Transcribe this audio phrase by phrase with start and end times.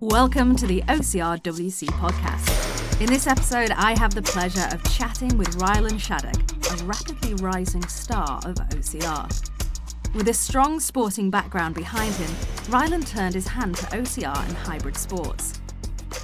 [0.00, 3.00] Welcome to the OCRWC podcast.
[3.00, 7.84] In this episode, I have the pleasure of chatting with Rylan Schadegg, a rapidly rising
[7.88, 10.14] star of OCR.
[10.14, 12.30] With a strong sporting background behind him,
[12.70, 15.60] Rylan turned his hand to OCR and hybrid sports.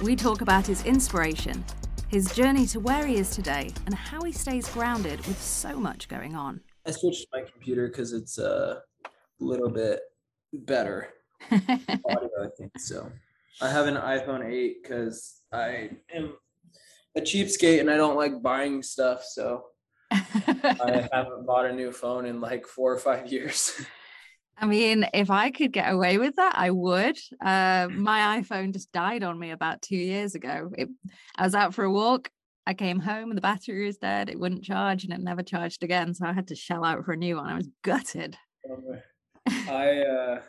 [0.01, 1.65] We talk about his inspiration,
[2.07, 6.07] his journey to where he is today, and how he stays grounded with so much
[6.07, 6.61] going on.
[6.85, 9.09] I switched my computer because it's uh, a
[9.43, 9.99] little bit
[10.53, 11.09] better
[11.51, 12.71] audio, I think.
[12.79, 13.11] So
[13.61, 16.33] I have an iPhone 8 because I am
[17.15, 19.23] a cheapskate and I don't like buying stuff.
[19.23, 19.63] So
[20.11, 23.81] I haven't bought a new phone in like four or five years.
[24.57, 27.17] I mean, if I could get away with that, I would.
[27.43, 30.71] Uh, my iPhone just died on me about two years ago.
[30.77, 30.89] It,
[31.35, 32.29] I was out for a walk.
[32.65, 34.29] I came home and the battery was dead.
[34.29, 36.13] It wouldn't charge and it never charged again.
[36.13, 37.47] So I had to shell out for a new one.
[37.47, 38.37] I was gutted.
[39.69, 40.41] I, uh,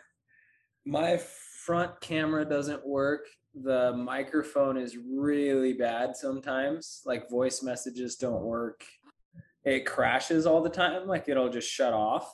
[0.87, 1.21] my
[1.66, 3.26] front camera doesn't work.
[3.54, 7.02] The microphone is really bad sometimes.
[7.04, 8.84] Like voice messages don't work.
[9.64, 11.06] It crashes all the time.
[11.06, 12.32] Like it'll just shut off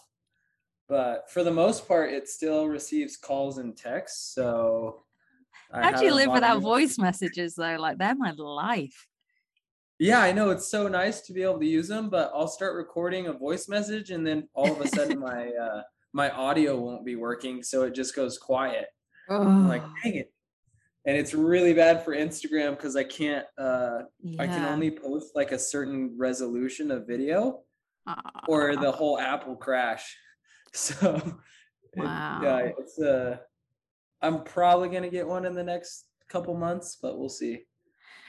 [0.92, 4.34] but for the most part, it still receives calls and texts.
[4.34, 5.04] So
[5.72, 7.76] how do you live without voice messages though?
[7.78, 9.06] Like they're my life.
[9.98, 12.76] Yeah, I know it's so nice to be able to use them, but I'll start
[12.76, 17.06] recording a voice message and then all of a sudden my uh my audio won't
[17.06, 18.88] be working, so it just goes quiet.
[19.40, 20.32] I'm like, dang it.
[21.04, 24.42] And it's really bad for Instagram because I can't uh yeah.
[24.42, 27.60] I can only post like a certain resolution of video
[28.48, 30.16] or the whole app will crash.
[30.74, 31.20] So
[31.96, 32.38] wow.
[32.40, 33.36] It, yeah, it's uh
[34.22, 37.64] I'm probably gonna get one in the next couple months, but we'll see.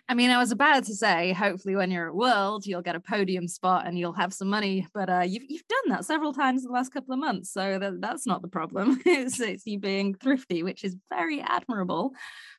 [0.09, 2.99] I mean, I was about to say, hopefully, when you're at World, you'll get a
[2.99, 4.85] podium spot and you'll have some money.
[4.93, 7.79] But uh, you've you've done that several times in the last couple of months, so
[7.79, 9.01] that, that's not the problem.
[9.05, 12.11] it's, it's you being thrifty, which is very admirable.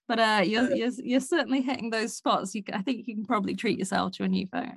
[0.08, 2.54] But uh, you're, you're you're certainly hitting those spots.
[2.54, 4.76] You, I think you can probably treat yourself to a new phone.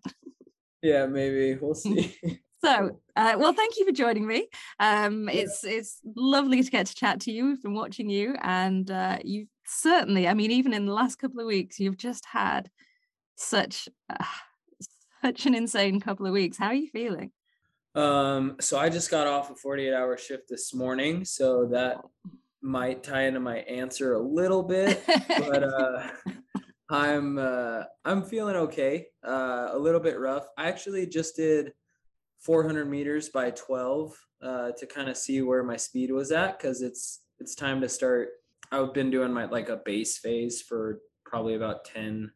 [0.82, 2.18] Yeah, maybe we'll see.
[2.64, 4.50] So, uh, well, thank you for joining me.
[4.80, 5.30] Um.
[5.30, 7.46] It's it's lovely to get to chat to you.
[7.46, 11.40] We've been watching you, and uh, you certainly, I mean, even in the last couple
[11.40, 12.70] of weeks, you've just had
[13.36, 14.24] such uh,
[15.22, 16.58] such an insane couple of weeks.
[16.58, 17.32] How are you feeling?
[17.96, 21.98] Um, so I just got off a 48 hour shift this morning, so that
[22.62, 26.08] might tie into my answer a little bit, but uh,
[26.90, 29.08] I'm uh, I'm feeling okay.
[29.26, 30.48] Uh, a little bit rough.
[30.58, 31.74] I actually just did
[32.40, 36.82] 400 meters by 12 uh, to kind of see where my speed was at because
[36.82, 38.30] it's it's time to start.
[38.72, 42.32] I've been doing my like a base phase for probably about 10,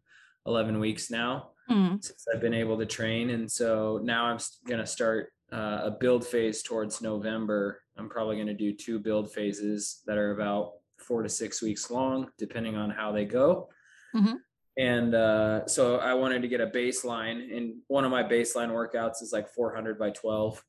[0.46, 2.04] 11 weeks now mm.
[2.04, 6.26] since I've been able to train, and so now I'm gonna start uh, a build
[6.26, 7.82] phase towards November.
[7.98, 12.30] I'm probably gonna do two build phases that are about four to six weeks long,
[12.38, 13.70] depending on how they go.
[14.16, 14.36] Mm-hmm
[14.78, 19.22] and uh, so I wanted to get a baseline, and one of my baseline workouts
[19.22, 20.64] is like 400 by 12.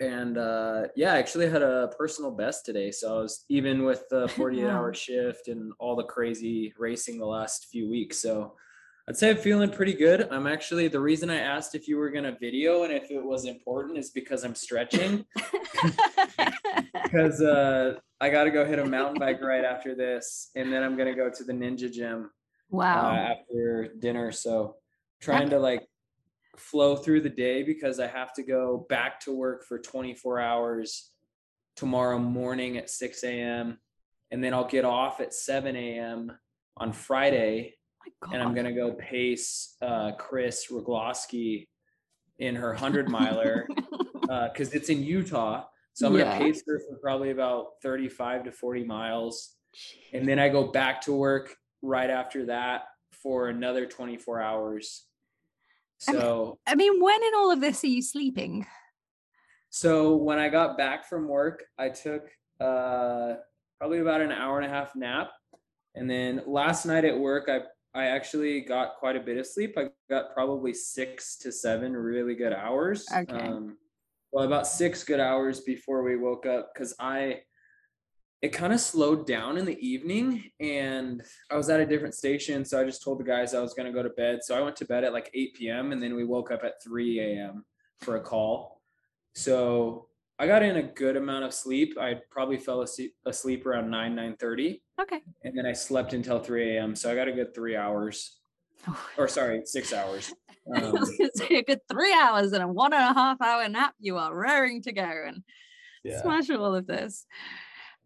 [0.00, 2.90] And uh, yeah, I actually had a personal best today.
[2.90, 7.26] So I was even with the 48 hour shift and all the crazy racing the
[7.26, 8.18] last few weeks.
[8.18, 8.54] So
[9.08, 10.28] I'd say I'm feeling pretty good.
[10.30, 13.22] I'm actually the reason I asked if you were going to video and if it
[13.22, 15.24] was important is because I'm stretching.
[16.92, 20.84] Because uh, I got to go hit a mountain bike right after this, and then
[20.84, 22.30] I'm going to go to the Ninja Gym
[22.70, 23.10] Wow.
[23.10, 24.32] Uh, after dinner.
[24.32, 24.76] So
[25.20, 25.86] trying to like
[26.60, 31.10] flow through the day because I have to go back to work for 24 hours
[31.76, 33.78] tomorrow morning at 6 a.m.
[34.30, 36.32] And then I'll get off at 7 a.m.
[36.76, 37.74] on Friday.
[38.24, 41.68] Oh and I'm going to go pace uh, Kris Rugloski
[42.38, 43.66] in her 100 miler
[44.22, 45.64] because uh, it's in Utah.
[45.92, 49.54] So I'm going to pace her for probably about 35 to 40 miles.
[50.12, 52.84] And then I go back to work right after that
[53.22, 55.04] for another 24 hours.
[56.00, 58.66] So, I mean, when in all of this are you sleeping?
[59.68, 62.22] So, when I got back from work, I took
[62.60, 63.34] uh,
[63.78, 65.30] probably about an hour and a half nap.
[65.94, 67.60] And then last night at work, I
[67.92, 69.76] I actually got quite a bit of sleep.
[69.76, 73.06] I got probably six to seven really good hours.
[73.12, 73.36] Okay.
[73.36, 73.76] Um,
[74.32, 77.40] well, about six good hours before we woke up because I
[78.42, 82.64] it kind of slowed down in the evening and I was at a different station.
[82.64, 84.40] So I just told the guys I was going to go to bed.
[84.42, 85.92] So I went to bed at like 8 p.m.
[85.92, 87.64] and then we woke up at 3 a.m.
[88.00, 88.80] for a call.
[89.34, 90.06] So
[90.38, 91.98] I got in a good amount of sleep.
[92.00, 94.82] I probably fell asleep, asleep around 9, 9 30.
[95.02, 95.20] Okay.
[95.44, 96.96] And then I slept until 3 a.m.
[96.96, 98.38] So I got a good three hours.
[98.88, 99.08] Oh.
[99.18, 100.32] Or sorry, six hours.
[100.74, 103.12] Um, I was going to say a good three hours and a one and a
[103.12, 103.94] half hour nap.
[104.00, 105.42] You are raring to go and
[106.02, 106.22] yeah.
[106.22, 107.26] smash all of this.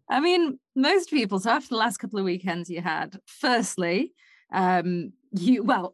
[0.09, 1.39] I mean, most people.
[1.39, 4.13] So after the last couple of weekends you had, firstly,
[4.53, 5.93] um, you well,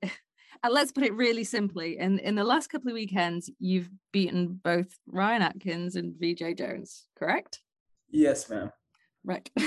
[0.69, 1.97] let's put it really simply.
[1.97, 7.07] In in the last couple of weekends, you've beaten both Ryan Atkins and Veejay Jones,
[7.17, 7.61] correct?
[8.09, 8.71] Yes, ma'am.
[9.23, 9.49] Right.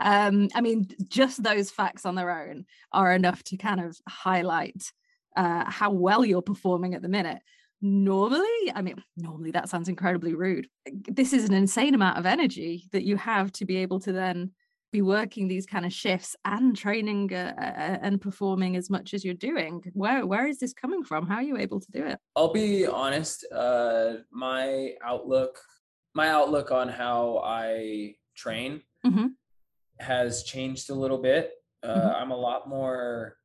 [0.00, 4.90] um, I mean, just those facts on their own are enough to kind of highlight
[5.36, 7.42] uh, how well you're performing at the minute.
[7.86, 10.68] Normally, I mean, normally that sounds incredibly rude.
[10.90, 14.52] This is an insane amount of energy that you have to be able to then
[14.90, 19.22] be working these kind of shifts and training uh, uh, and performing as much as
[19.22, 22.16] you're doing where where is this coming from how are you able to do it
[22.36, 25.58] i'll be honest uh my outlook
[26.14, 29.26] my outlook on how i train mm-hmm.
[29.98, 31.50] has changed a little bit
[31.82, 32.22] uh, mm-hmm.
[32.22, 33.36] i'm a lot more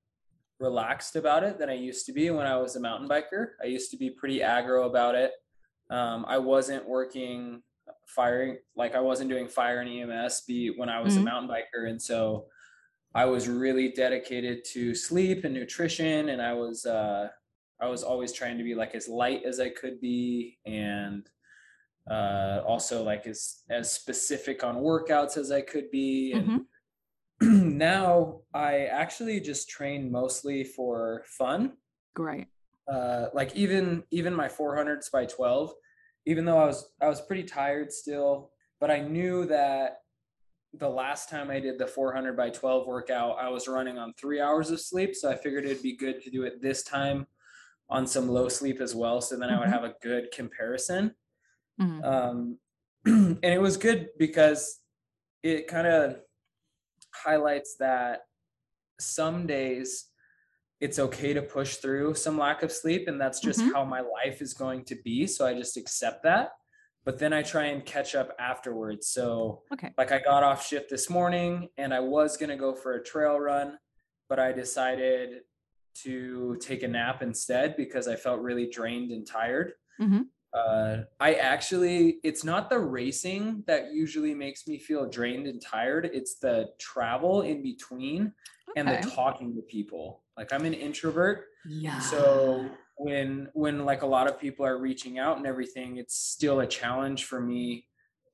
[0.59, 3.65] relaxed about it than i used to be when i was a mountain biker i
[3.65, 5.31] used to be pretty aggro about it
[5.89, 7.61] um, i wasn't working
[8.09, 11.21] firing like I wasn't doing fire and EMS be when I was mm-hmm.
[11.21, 12.45] a mountain biker and so
[13.13, 17.29] I was really dedicated to sleep and nutrition and I was uh
[17.81, 21.29] I was always trying to be like as light as I could be and
[22.09, 26.57] uh also like as as specific on workouts as I could be and mm-hmm.
[27.41, 31.74] now I actually just train mostly for fun.
[32.15, 32.47] Great.
[32.91, 35.74] Uh like even even my 400s by 12
[36.25, 40.00] even though I was I was pretty tired still, but I knew that
[40.74, 44.39] the last time I did the 400 by 12 workout, I was running on three
[44.39, 45.15] hours of sleep.
[45.15, 47.25] So I figured it'd be good to do it this time
[47.89, 49.21] on some low sleep as well.
[49.21, 49.56] So then mm-hmm.
[49.56, 49.74] I would mm-hmm.
[49.74, 51.15] have a good comparison.
[51.81, 52.03] Mm-hmm.
[52.03, 52.57] Um,
[53.06, 54.80] and it was good because
[55.42, 56.18] it kind of
[57.13, 58.21] highlights that
[59.00, 60.06] some days
[60.81, 63.73] it's okay to push through some lack of sleep and that's just mm-hmm.
[63.73, 66.51] how my life is going to be so i just accept that
[67.06, 70.89] but then i try and catch up afterwards so okay like i got off shift
[70.89, 73.77] this morning and i was going to go for a trail run
[74.27, 75.41] but i decided
[75.95, 80.21] to take a nap instead because i felt really drained and tired mm-hmm.
[80.54, 86.10] Uh, i actually it's not the racing that usually makes me feel drained and tired.
[86.12, 88.34] It's the travel in between
[88.69, 88.80] okay.
[88.80, 90.24] and the talking to people.
[90.38, 91.46] Like i'm an introvert.
[91.68, 92.00] Yeah.
[92.00, 96.62] so when when like a lot of people are reaching out and everything it's still
[96.62, 97.86] a challenge for me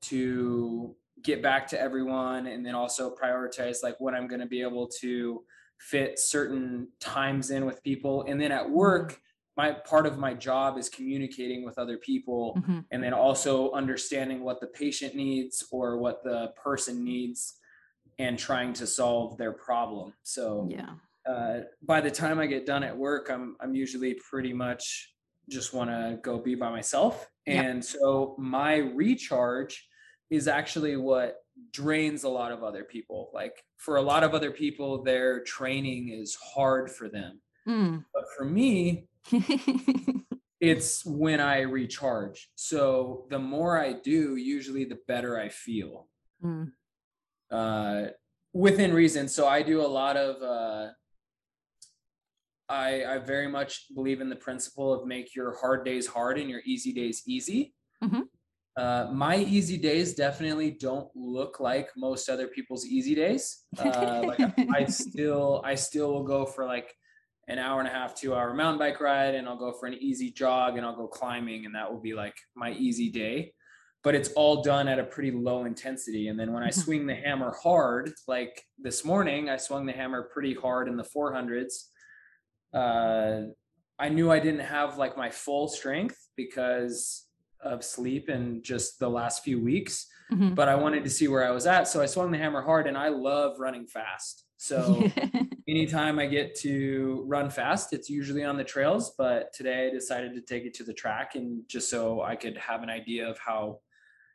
[0.02, 4.62] to get back to everyone and then also prioritize like what i'm going to be
[4.62, 5.42] able to
[5.78, 8.24] fit certain times in with people.
[8.28, 9.20] And then at work mm-hmm.
[9.56, 12.80] My part of my job is communicating with other people mm-hmm.
[12.90, 17.54] and then also understanding what the patient needs or what the person needs
[18.18, 20.90] and trying to solve their problem so yeah
[21.26, 25.12] uh, by the time I get done at work, I'm I'm usually pretty much
[25.48, 27.28] just want to go be by myself.
[27.46, 29.88] And so my recharge
[30.30, 31.36] is actually what
[31.72, 33.30] drains a lot of other people.
[33.32, 37.40] Like for a lot of other people, their training is hard for them.
[37.68, 38.04] Mm.
[38.12, 39.06] But for me,
[40.60, 42.50] it's when I recharge.
[42.54, 46.08] So the more I do, usually the better I feel.
[46.42, 46.72] Mm.
[47.50, 48.06] Uh,
[48.52, 49.28] within reason.
[49.28, 50.92] So I do a lot of uh,
[52.68, 56.50] I, I very much believe in the principle of make your hard days hard and
[56.50, 57.74] your easy days easy.
[58.02, 58.22] Mm-hmm.
[58.76, 63.64] Uh, my easy days definitely don't look like most other people's easy days.
[63.78, 64.40] Uh, like
[64.74, 66.92] I, still, I still will go for like
[67.48, 69.94] an hour and a half, two hour mountain bike ride, and I'll go for an
[69.94, 73.52] easy jog, and I'll go climbing, and that will be like my easy day.
[74.02, 76.28] But it's all done at a pretty low intensity.
[76.28, 76.80] And then when I mm-hmm.
[76.80, 81.04] swing the hammer hard, like this morning, I swung the hammer pretty hard in the
[81.04, 81.72] 400s
[82.76, 83.42] uh,
[83.98, 87.26] I knew I didn't have like my full strength because
[87.62, 90.06] of sleep and just the last few weeks.
[90.30, 90.54] Mm-hmm.
[90.54, 91.88] But I wanted to see where I was at.
[91.88, 94.44] So I swung the hammer hard and I love running fast.
[94.56, 95.10] So
[95.68, 99.14] anytime I get to run fast, it's usually on the trails.
[99.16, 102.56] But today I decided to take it to the track and just so I could
[102.58, 103.80] have an idea of how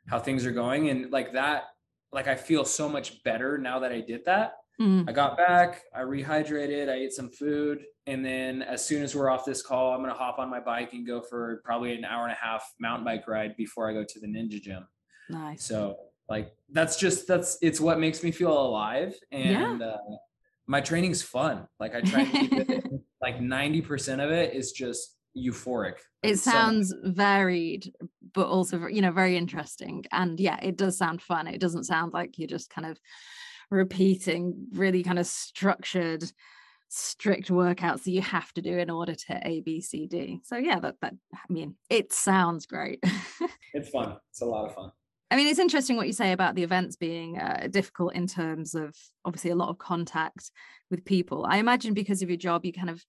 [0.08, 0.90] how things are going.
[0.90, 1.64] And like that,
[2.12, 4.54] like I feel so much better now that I did that.
[4.80, 5.08] Mm-hmm.
[5.08, 9.30] I got back, I rehydrated, I ate some food, and then as soon as we're
[9.30, 12.24] off this call, I'm gonna hop on my bike and go for probably an hour
[12.24, 14.86] and a half mountain bike ride before I go to the ninja gym.
[15.28, 15.64] Nice.
[15.64, 15.96] So
[16.32, 19.86] like that's just that's it's what makes me feel alive and yeah.
[19.86, 19.98] uh,
[20.66, 21.66] my training's fun.
[21.78, 22.84] Like I try to keep it
[23.20, 25.96] like 90% of it is just euphoric.
[26.22, 27.92] It sounds so varied,
[28.32, 30.06] but also you know very interesting.
[30.10, 31.46] And yeah, it does sound fun.
[31.48, 32.98] It doesn't sound like you're just kind of
[33.70, 36.24] repeating really kind of structured
[36.88, 40.58] strict workouts that you have to do in order to a b c d so
[40.58, 43.02] yeah that that i mean it sounds great
[43.72, 44.92] it's fun it's a lot of fun
[45.32, 48.74] I mean, it's interesting what you say about the events being uh, difficult in terms
[48.74, 50.50] of obviously a lot of contact
[50.90, 51.46] with people.
[51.48, 53.02] I imagine because of your job, you kind of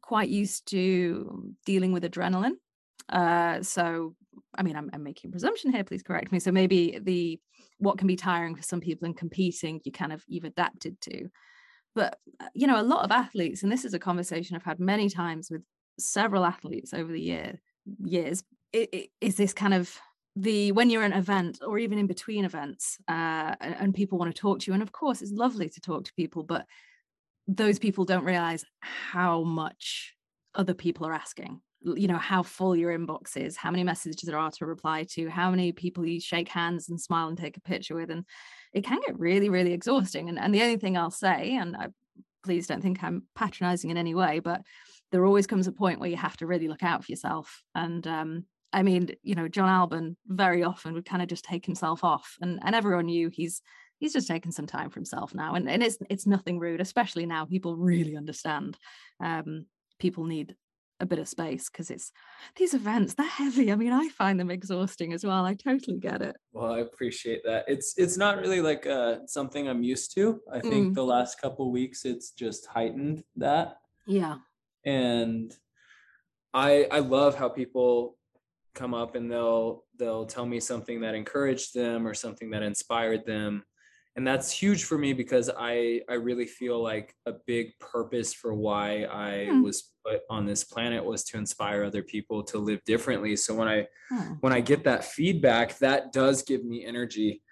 [0.00, 2.54] quite used to dealing with adrenaline.
[3.08, 4.16] Uh, so,
[4.58, 5.84] I mean, I'm, I'm making presumption here.
[5.84, 6.40] Please correct me.
[6.40, 7.38] So maybe the
[7.78, 11.28] what can be tiring for some people in competing, you kind of you've adapted to.
[11.94, 14.80] But uh, you know, a lot of athletes, and this is a conversation I've had
[14.80, 15.62] many times with
[15.96, 17.60] several athletes over the year
[18.02, 18.42] years.
[18.72, 19.96] It, it, is this kind of
[20.34, 24.34] the when you're an event or even in between events uh, and, and people want
[24.34, 26.64] to talk to you and of course it's lovely to talk to people but
[27.48, 30.14] those people don't realize how much
[30.54, 31.60] other people are asking.
[31.84, 35.28] You know how full your inbox is how many messages there are to reply to
[35.28, 38.24] how many people you shake hands and smile and take a picture with and
[38.72, 41.88] it can get really really exhausting and, and the only thing i'll say and I,
[42.44, 44.62] please don't think i'm patronizing in any way but
[45.10, 48.06] there always comes a point where you have to really look out for yourself and
[48.06, 52.04] um, I mean, you know, Jon Albon very often would kind of just take himself
[52.04, 53.62] off, and and everyone knew he's
[53.98, 57.26] he's just taking some time for himself now, and and it's it's nothing rude, especially
[57.26, 57.44] now.
[57.44, 58.76] People really understand.
[59.20, 59.66] Um,
[59.98, 60.56] people need
[61.02, 62.12] a bit of space because it's
[62.56, 66.22] these events they're heavy i mean i find them exhausting as well i totally get
[66.22, 70.40] it well i appreciate that it's it's not really like uh something i'm used to
[70.52, 70.94] i think mm.
[70.94, 74.36] the last couple weeks it's just heightened that yeah
[74.84, 75.52] and
[76.54, 78.16] i i love how people
[78.74, 83.24] come up and they'll they'll tell me something that encouraged them or something that inspired
[83.26, 83.62] them
[84.16, 88.54] and that's huge for me because i i really feel like a big purpose for
[88.54, 89.62] why i hmm.
[89.62, 93.68] was put on this planet was to inspire other people to live differently so when
[93.68, 94.34] i hmm.
[94.40, 97.42] when i get that feedback that does give me energy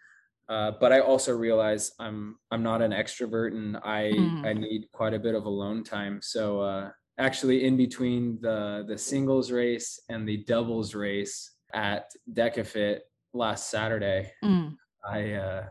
[0.48, 4.44] uh, but i also realize i'm i'm not an extrovert and i hmm.
[4.44, 8.98] i need quite a bit of alone time so uh actually in between the the
[8.98, 13.00] singles race and the doubles race at Dekafit
[13.34, 14.32] last Saturday.
[14.42, 14.76] Mm.
[15.06, 15.66] I uh,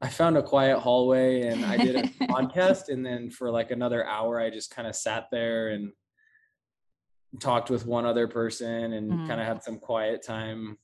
[0.00, 4.06] I found a quiet hallway and I did a podcast, and then for like another
[4.06, 5.92] hour, I just kind of sat there and
[7.40, 9.26] talked with one other person and mm.
[9.26, 10.76] kind of had some quiet time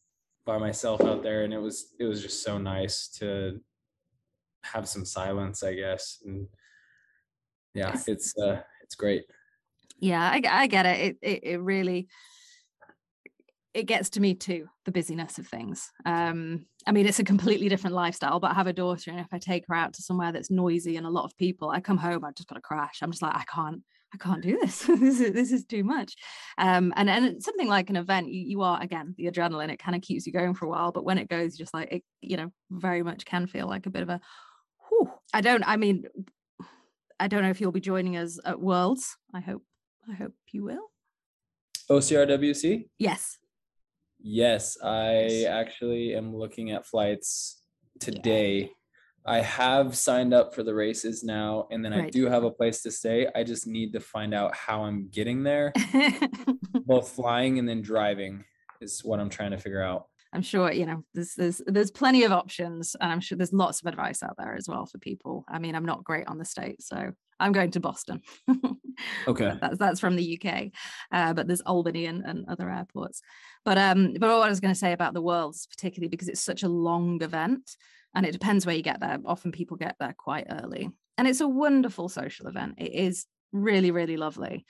[0.46, 3.60] by myself out there, and it was it was just so nice to
[4.64, 6.48] have some silence, I guess, and
[7.74, 9.24] yeah, it's uh, it's great
[9.98, 10.98] yeah I, I get it.
[10.98, 12.08] it it it really
[13.74, 15.90] it gets to me too the busyness of things.
[16.04, 19.26] Um i mean it's a completely different lifestyle but i have a daughter and if
[19.32, 21.98] i take her out to somewhere that's noisy and a lot of people i come
[21.98, 23.00] home i've just got to crash.
[23.02, 23.82] I'm just like i can't
[24.14, 24.88] i can't do this.
[24.88, 26.14] This is this is too much.
[26.56, 29.96] Um and and something like an event you, you are again the adrenaline it kind
[29.96, 32.04] of keeps you going for a while but when it goes you're just like it
[32.20, 34.20] you know very much can feel like a bit of a
[34.88, 36.04] whew, i don't i mean
[37.20, 39.62] i don't know if you'll be joining us at worlds i hope
[40.10, 40.90] I hope you will.
[41.90, 42.88] OCRWC?
[42.98, 43.38] Yes.
[44.20, 47.62] Yes, I actually am looking at flights
[48.00, 48.60] today.
[48.60, 48.68] Yeah.
[49.26, 52.06] I have signed up for the races now, and then right.
[52.06, 53.28] I do have a place to stay.
[53.34, 55.72] I just need to find out how I'm getting there.
[56.86, 58.44] Both flying and then driving
[58.80, 60.06] is what I'm trying to figure out.
[60.32, 63.80] I'm sure you know there's there's there's plenty of options, and I'm sure there's lots
[63.80, 65.44] of advice out there as well for people.
[65.48, 68.22] I mean, I'm not great on the state, so I'm going to Boston.
[69.28, 70.70] okay, that's that's from the UK,
[71.12, 73.20] uh, but there's Albany and, and other airports.
[73.64, 76.40] But um, but what I was going to say about the Worlds, particularly because it's
[76.40, 77.76] such a long event,
[78.14, 79.18] and it depends where you get there.
[79.24, 82.74] Often people get there quite early, and it's a wonderful social event.
[82.78, 84.66] It is really really lovely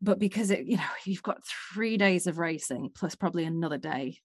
[0.00, 4.18] but because it you know you've got three days of racing plus probably another day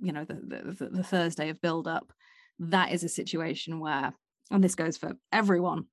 [0.00, 0.34] you know the,
[0.78, 2.12] the, the thursday of build up
[2.58, 4.12] that is a situation where
[4.50, 5.86] and this goes for everyone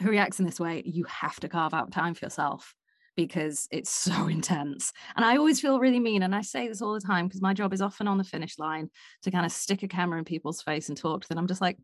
[0.00, 2.74] who reacts in this way you have to carve out time for yourself
[3.16, 4.92] because it's so intense.
[5.16, 7.54] And i always feel really mean and i say this all the time because my
[7.54, 8.90] job is often on the finish line
[9.22, 11.38] to kind of stick a camera in people's face and talk to them.
[11.38, 11.78] I'm just like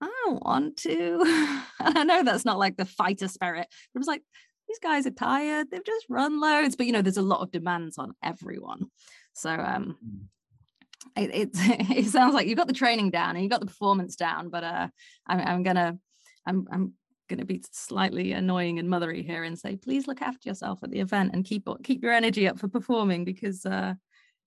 [0.00, 1.62] i don't want to.
[1.80, 4.22] And i know that's not like the fighter spirit it was like
[4.68, 5.70] these guys are tired.
[5.70, 6.76] They've just run loads.
[6.76, 8.86] But you know there's a lot of demands on everyone.
[9.32, 11.22] So um mm.
[11.22, 11.50] it, it,
[11.98, 14.64] it sounds like you've got the training down and you've got the performance down, but
[14.64, 14.88] uh,
[15.26, 15.98] I'm, I'm gonna
[16.46, 16.92] I'm I'm
[17.28, 21.00] gonna be slightly annoying and mothery here and say please look after yourself at the
[21.00, 23.94] event and keep keep your energy up for performing because uh,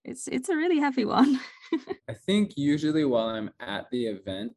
[0.04, 1.40] it's it's a really heavy one.
[2.08, 4.54] I think usually while I'm at the event,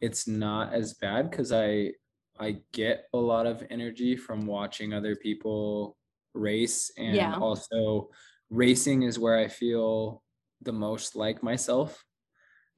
[0.00, 1.92] it's not as bad because I
[2.38, 5.96] I get a lot of energy from watching other people
[6.34, 7.34] race and yeah.
[7.36, 8.08] also
[8.50, 10.22] racing is where I feel
[10.62, 12.04] the most like myself.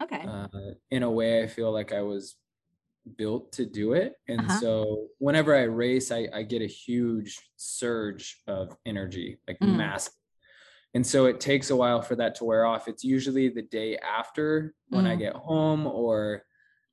[0.02, 0.24] Okay.
[0.26, 0.48] Uh,
[0.90, 2.36] in a way, I feel like I was
[3.16, 4.14] built to do it.
[4.28, 4.60] And uh-huh.
[4.60, 9.76] so whenever I race, I, I get a huge surge of energy, like mm.
[9.76, 10.14] massive.
[10.94, 13.96] and so it takes a while for that to wear off it's usually the day
[13.98, 15.18] after when i Mm.
[15.20, 16.44] get home or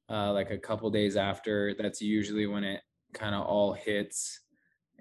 [0.09, 2.81] uh, like a couple days after that's usually when it
[3.13, 4.39] kind of all hits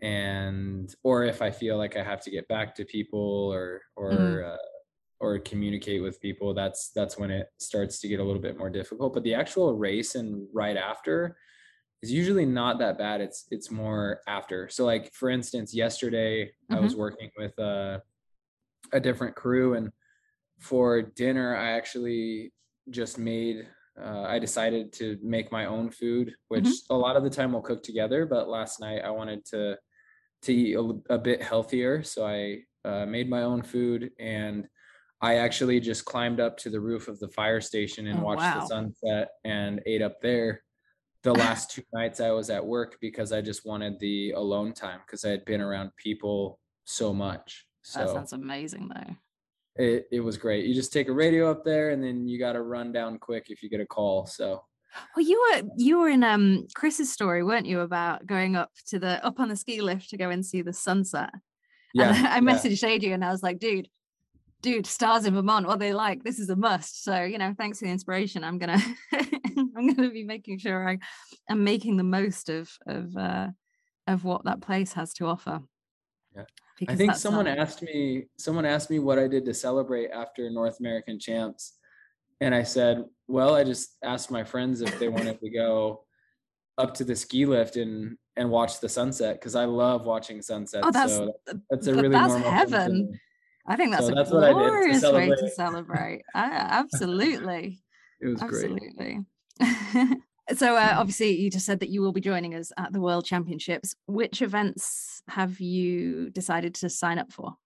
[0.03, 4.11] and or if i feel like i have to get back to people or or
[4.11, 4.55] Mhm.
[4.55, 4.57] uh,
[5.21, 8.71] or communicate with people that's that's when it starts to get a little bit more
[8.71, 9.15] difficult.
[9.15, 11.37] But the actual race and right after
[12.03, 13.21] is usually not that bad.
[13.21, 14.69] It's it's more after.
[14.69, 17.99] So like for instance yesterday i was working with uh,
[18.93, 19.91] a different crew and
[20.61, 22.53] for dinner i actually
[22.91, 23.67] just made
[24.01, 26.91] uh, i decided to make my own food which Mhm.
[26.91, 29.77] a lot of the time we'll cook together but last night i wanted to
[30.43, 30.77] to eat
[31.11, 32.03] a bit healthier.
[32.05, 34.69] So i uh, made my own food and
[35.21, 38.41] i actually just climbed up to the roof of the fire station and Oh, watched
[38.43, 38.61] wow.
[38.61, 40.63] the sunset and ate up there
[41.23, 45.01] the last two nights i was at work because i just wanted the alone time
[45.07, 49.15] because i had been around people so much so That sounds amazing, though.
[49.83, 50.67] it, it was great.
[50.67, 53.47] You just take a radio up there and then you got to run down quick
[53.49, 54.27] if you get a call.
[54.27, 54.63] So
[55.17, 58.99] Well, you were you were in um Kris's story, weren't you, about going up to
[58.99, 61.31] the up on the ski lift to go and see the sunset?
[61.95, 62.41] yeah, and I yeah.
[62.41, 63.89] messaged Adrian and I was like, dude,
[64.63, 67.05] dude, stars in Vermont, what they like, this is a must.
[67.05, 68.45] So, you know, thanks for the inspiration.
[68.45, 68.83] I'm gonna
[69.77, 70.99] I'm gonna be making sure I
[71.49, 73.49] am making the most of of uh
[74.07, 75.61] of what that place has to offer.
[76.35, 76.45] Yeah.
[76.89, 80.49] I think someone um, asked me, someone asked me what I did to celebrate after
[80.51, 81.75] North American champs.
[82.41, 86.05] And I said, well, I just asked my friends if they wanted to go
[86.79, 89.41] up to the ski lift and, and watch the sunset.
[89.41, 90.87] Cause I love watching sunsets.
[90.87, 91.33] Oh, that's so
[91.69, 93.11] that's a really that's normal thing heaven.
[93.11, 93.21] me.
[93.69, 96.23] I think that's So a that's what I did to glorious way to celebrate.
[96.35, 97.83] I, absolutely.
[98.21, 98.71] It was great.
[98.71, 99.21] Absolutely.
[100.57, 103.25] so uh, obviously you just said that you will be joining us at the World
[103.25, 103.95] Championships.
[104.07, 107.57] Which events have you decided to sign up for?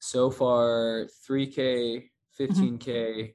[0.00, 3.34] so far 3k 15k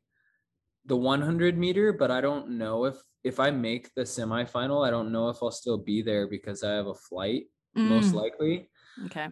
[0.85, 5.11] the 100 meter but i don't know if if i make the semifinal i don't
[5.11, 7.43] know if i'll still be there because i have a flight
[7.83, 8.69] most Mm, likely
[9.05, 9.29] okay.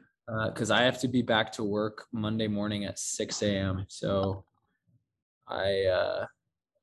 [0.48, 4.44] Because i have to be back to work monday morning at 6 a.m so
[5.48, 6.26] i uh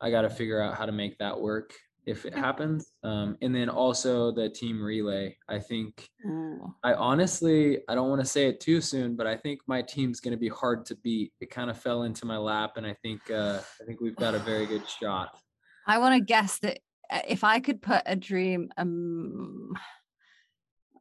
[0.01, 1.73] i got to figure out how to make that work
[2.07, 6.75] if it happens um and then also the team relay i think Ooh.
[6.85, 10.21] I honestly, I don't want to say it too soon, but I think my team's
[10.21, 11.33] going to be hard to beat.
[11.41, 14.35] It kind of fell into my lap, and I think uh, I think we've got
[14.35, 15.39] a very good shot.
[15.87, 16.79] I want to guess that
[17.11, 19.81] uh, if I could put a dream, um, uh,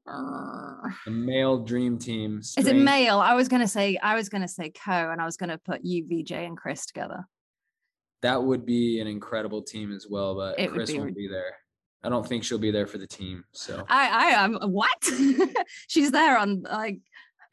[0.06, 2.40] The male dream team.
[2.40, 3.20] is it male?
[3.20, 6.04] I was gonna say I was gonna say Co, and I was gonna put you,
[6.06, 7.26] Veejay, and Kris together.
[8.22, 11.28] That would be an incredible team as well, but It would Kris be won't be
[11.28, 11.56] there.
[12.04, 13.44] I don't think she'll be there for the team.
[13.52, 14.90] So I I I'm what?
[15.88, 17.00] she's there on like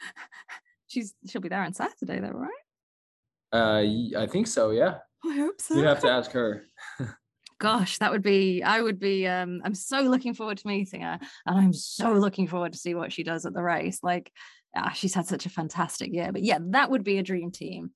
[0.89, 2.51] she's she'll be there on Saturday though, right?
[3.53, 4.71] uh, I think so.
[4.71, 5.75] Yeah, I hope so.
[5.75, 6.65] you'd have to ask her.
[7.59, 11.19] Gosh, that would be I would be um I'm so looking forward to meeting her
[11.47, 14.01] and I'm so looking forward to see what she does at the race.
[14.03, 14.33] Like
[14.77, 16.31] ah, she's had such a fantastic year.
[16.33, 17.91] But yeah, that would be a dream team.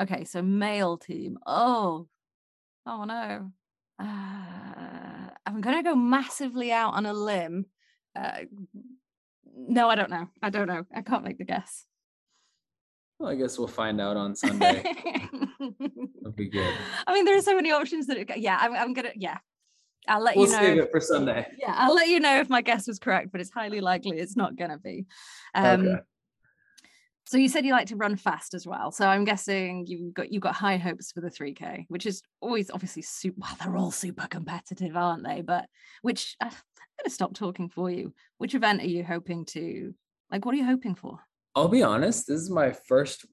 [0.00, 1.38] Okay, so male team.
[1.46, 2.06] Oh,
[2.86, 3.50] oh no.
[4.00, 7.66] Uh, I'm gonna go massively out on a limb.
[8.14, 8.42] Uh,
[9.56, 10.28] no, I don't know.
[10.40, 10.84] I don't know.
[10.94, 11.84] I can't make the guess.
[13.18, 14.84] Well, I guess we'll find out on Sunday.
[16.38, 16.74] Be good.
[17.06, 18.16] I mean, there are so many options that.
[18.16, 19.10] It, yeah, I'm, I'm gonna.
[19.16, 19.38] Yeah,
[20.06, 20.58] I'll let We'll you know.
[20.60, 21.46] save if- it for Sunday.
[21.58, 24.36] yeah, I'll let you know if my guess was correct, but it's highly likely it's
[24.36, 25.06] not gonna be.
[25.54, 25.96] Um, Okay.
[27.26, 28.90] So you said you like to run fast as well.
[28.90, 32.70] So I'm guessing you've got you've got high hopes for the 3K, which is always
[32.70, 33.40] obviously super.
[33.42, 35.42] Well, they're all super competitive, aren't they?
[35.42, 35.66] But
[36.00, 38.14] which I'm gonna stop talking for you.
[38.38, 39.94] Which event are you hoping to?
[40.30, 41.18] Like, what are you hoping for?
[41.54, 43.26] I'll be honest, this is my first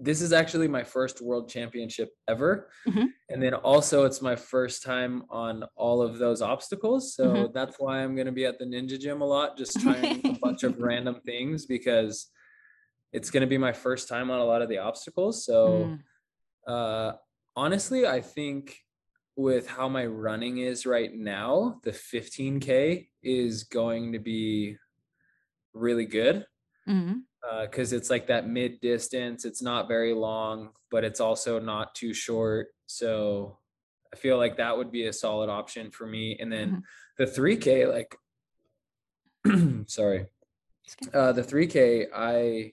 [0.00, 2.70] this is actually my first world championship ever.
[2.86, 3.12] Mhm.
[3.28, 7.14] And then also it's my first time on all of those obstacles.
[7.14, 7.52] So Mhm.
[7.54, 10.32] that's why I'm going to be at the Ninja Gym a lot just trying a
[10.42, 12.28] bunch of random things because
[13.12, 15.44] it's going to be my first time on a lot of the obstacles.
[15.44, 15.96] So
[16.66, 17.12] Mm, uh
[17.56, 18.78] honestly, I think
[19.36, 24.76] with how my running is right now, the 15k is going to be
[25.72, 26.46] really good
[26.88, 27.22] mm,
[27.62, 29.44] because it's like that mid distance.
[29.44, 32.68] It's not very long, but it's also not too short.
[32.86, 33.58] So
[34.12, 36.36] I feel like that would be a solid option for me.
[36.40, 36.82] And then Mhm.
[37.18, 38.16] the 3K, like,
[39.88, 40.26] sorry,
[41.14, 42.72] uh, the 3K, I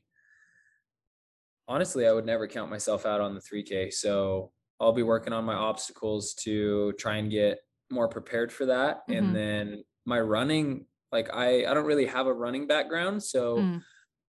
[1.67, 3.91] honestly, I would never count myself out on the 3K.
[3.91, 9.07] So I'll be working on my obstacles to try and get more prepared for that.
[9.09, 9.17] Mhm.
[9.17, 13.23] And then my running, like I, I don't really have a running background.
[13.23, 13.83] So Mm.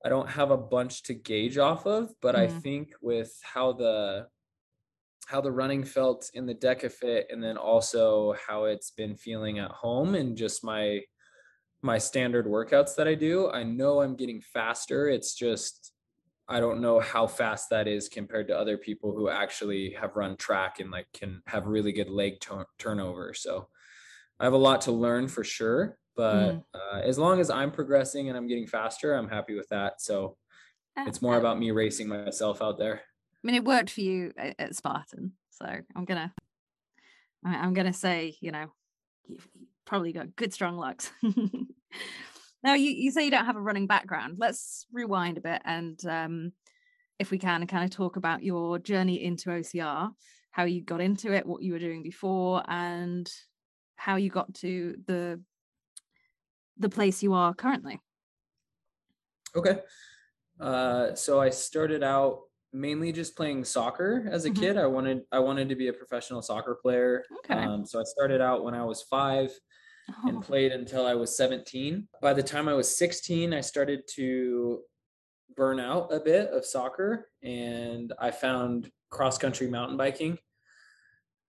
[0.05, 2.63] I don't have a bunch to gauge off of, but I Mm.
[2.63, 4.29] think with how the
[5.27, 9.71] how the running felt in the Dekafit and then also how it's been feeling at
[9.71, 11.05] home and just my
[11.83, 15.09] my standard workouts that I do, I know I'm getting faster.
[15.09, 15.93] It's just
[16.49, 20.37] I don't know how fast that is compared to other people who actually have run
[20.37, 23.33] track and like can have really good leg turn- turnover.
[23.35, 23.69] So
[24.41, 26.64] I have a lot to learn for sure, but Mm.
[26.75, 30.01] uh, as long as I'm progressing and I'm getting faster, I'm happy with that.
[30.01, 30.37] So
[30.96, 32.96] Uh, it's more about me racing myself out there.
[33.01, 35.64] I mean, it worked for you at, at Spartan, so
[35.96, 36.35] I'm gonna,
[37.44, 38.73] I'm gonna say, you know,
[39.27, 41.11] you've you've probably got good strong legs.
[42.62, 44.37] now, you, you say you don't have a running background.
[44.38, 46.53] Let's rewind a bit, and um,
[47.18, 50.11] if we can, kind of talk about your journey into OCR,
[50.51, 53.31] how you got into it, what you were doing before, and
[53.96, 55.40] how you got to the
[56.81, 58.01] the place you are currently.
[59.55, 59.81] Okay.
[60.59, 62.40] Uh, so I started out
[62.73, 64.57] mainly just playing soccer as a Mhm.
[64.57, 64.77] kid.
[64.77, 67.25] I wanted I wanted to be a professional soccer player.
[67.38, 67.55] Okay.
[67.55, 69.53] Um, so I started out when I was five
[70.27, 72.09] and Oh, played until I was 17.
[72.21, 74.83] By the time I was 16, I started to
[75.57, 80.38] burn out a bit of soccer and I found cross country mountain biking.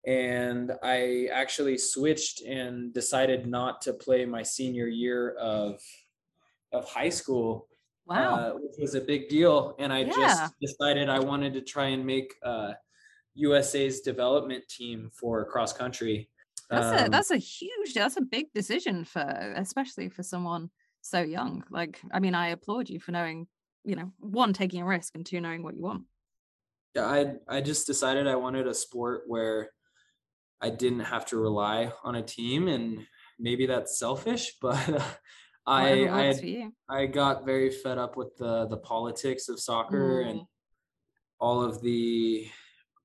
[0.05, 5.79] And I actually switched and decided not to play my senior year of
[6.71, 7.67] of high school
[8.05, 8.35] wow.
[8.35, 9.75] uh, which was a big deal.
[9.79, 10.13] And I Yeah.
[10.13, 12.73] just decided I wanted to try and make uh,
[13.35, 16.29] USA's development team for cross country.
[16.69, 19.21] That's a Um, that's a huge that's a big decision for
[19.57, 20.69] especially for someone
[21.01, 21.63] so young.
[21.69, 23.47] Like I mean, I applaud you for knowing,
[23.83, 26.03] you know, one taking a risk and two knowing what you want.
[26.95, 29.71] yeah, I I just decided I wanted a sport where
[30.61, 33.05] I didn't have to rely on a team, and
[33.39, 34.77] maybe that's selfish, but
[35.65, 36.35] I I had.
[36.89, 40.47] I got very fed up with the the politics of soccer and Mm.
[41.39, 42.47] all of the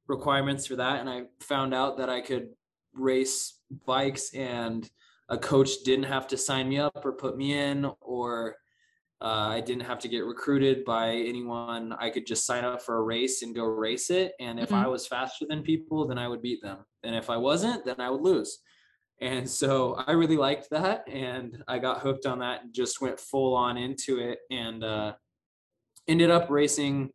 [0.08, 2.50] requirements for that and I found out that I could
[2.92, 4.88] race bikes and
[5.28, 8.56] a coach didn't have to sign me up or put me in or
[9.22, 11.94] uh, I didn't have to get recruited by anyone.
[11.94, 14.34] I could just sign up for a race and go race it.
[14.40, 14.90] And if I Mhm.
[14.90, 16.84] was faster than people, then I would beat them.
[17.02, 18.58] And if I wasn't, then I would lose.
[19.20, 21.08] And so I really liked that.
[21.08, 25.16] And I got hooked on that and just went full on into it and uh,
[26.06, 27.12] ended up racing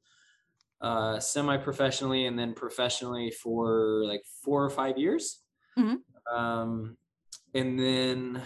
[0.82, 5.44] uh, semi professionally and then professionally for like four or five years.
[5.78, 6.02] Mhm.
[6.32, 6.98] Um,
[7.54, 8.42] and then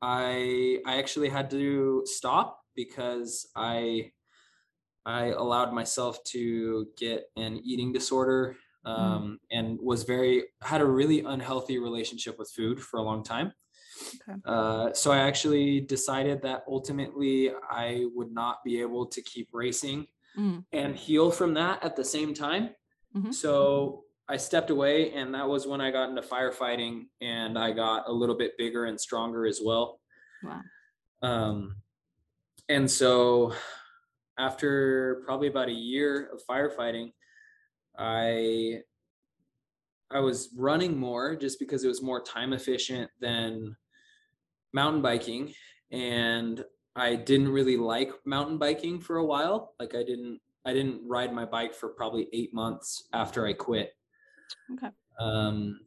[0.00, 4.12] I I actually had to stop because I
[5.06, 11.20] I allowed myself to get an eating disorder um, and was very had a really
[11.20, 13.52] unhealthy relationship with food for a long time.
[14.28, 14.38] Okay.
[14.44, 20.06] Uh, so I actually decided that ultimately I would not be able to keep racing
[20.38, 20.64] Mm.
[20.70, 22.70] and heal from that at the same time.
[23.16, 23.34] Mhm.
[23.34, 28.06] So I stepped away, and that was when I got into firefighting, and I got
[28.06, 30.00] a little bit bigger and stronger as well.
[30.44, 30.62] Wow.
[31.22, 31.79] Um,
[32.70, 33.52] and so
[34.38, 37.12] after probably about a year of firefighting,
[37.98, 38.78] I
[40.12, 43.76] I was running more just because it was more time efficient than
[44.72, 45.52] mountain biking
[45.90, 46.64] and
[46.96, 49.74] I didn't really like mountain biking for a while.
[49.80, 53.92] Like I didn't I didn't ride my bike for probably 8 months after I quit.
[54.74, 54.92] Okay.
[55.18, 55.80] Um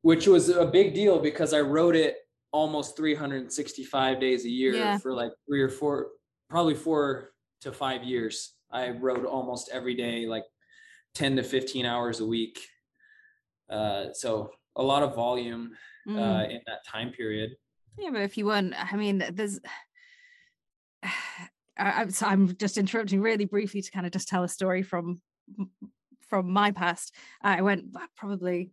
[0.00, 2.16] which was a big deal because I rode it
[2.58, 4.96] almost 365 days a year Yeah.
[4.98, 6.06] for like 3 or 4
[6.48, 7.30] probably 4
[7.62, 8.54] to 5 years.
[8.70, 10.44] I rode almost every day like
[11.14, 12.56] 10 to 15 hours a week.
[13.68, 15.72] Uh so a lot of volume
[16.06, 16.18] Mm.
[16.18, 17.50] uh in that time period.
[17.98, 19.58] Yeah, but if you weren't, I mean, there's.
[21.76, 25.20] I, I'm just interrupting really briefly to kind of just tell a story from
[26.28, 27.14] from my past.
[27.42, 27.82] I went
[28.16, 28.70] probably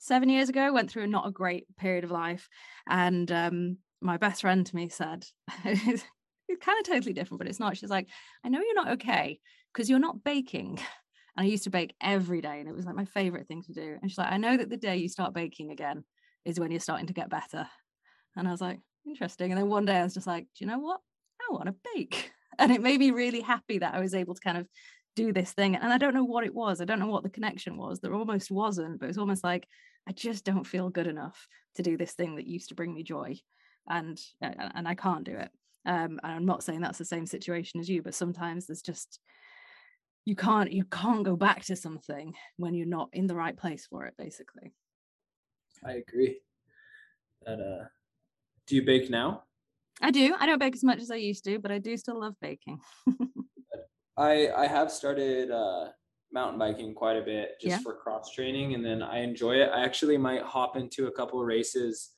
[0.00, 0.62] seven years ago.
[0.62, 2.48] I went through a not a great period of life,
[2.88, 5.24] and um, my best friend to me said,
[5.64, 6.04] "It's
[6.60, 8.08] kind of totally different, but it's not." She's like,
[8.44, 9.38] "I know you're not okay
[9.72, 10.80] because you're not baking."
[11.36, 13.72] And I used to bake every day, and it was like my favorite thing to
[13.72, 13.96] do.
[14.02, 16.02] And she's like, "I know that the day you start baking again
[16.44, 17.68] is when you're starting to get better."
[18.36, 19.52] And I was like, interesting.
[19.52, 21.00] And then one day I was just like, do you know what?
[21.40, 22.32] I want to bake.
[22.58, 24.66] And it made me really happy that I was able to kind of
[25.16, 25.76] do this thing.
[25.76, 26.82] And I don't know what it was.
[26.82, 28.00] I don't know what the connection was.
[28.00, 29.66] There almost wasn't, but it was almost like
[30.08, 33.02] I just don't feel good enough to do this thing that used to bring me
[33.02, 33.36] joy.
[33.88, 35.50] And uh, and I can't do it.
[35.86, 39.20] Um, and I'm not saying that's the same situation as you, but sometimes there's just
[40.24, 43.86] you can't you can't go back to something when you're not in the right place
[43.86, 44.72] for it, basically.
[45.84, 46.40] I agree.
[47.46, 47.88] That uh
[48.66, 49.44] do you bake now?
[50.02, 50.34] I do.
[50.38, 52.80] I don't bake as much as I used to, but I do still love baking.
[54.16, 55.88] I I have started uh,
[56.32, 57.78] mountain biking quite a bit just Yeah.
[57.78, 59.70] for cross training, and then I enjoy it.
[59.72, 62.10] I actually might hop into a couple of races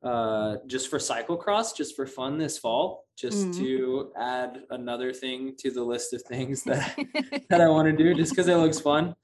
[0.00, 3.56] uh, just for cyclocross, just for fun this fall, just Mhm.
[3.58, 6.94] to add another thing to the list of things that
[7.50, 9.16] that I want to do, just because it looks fun.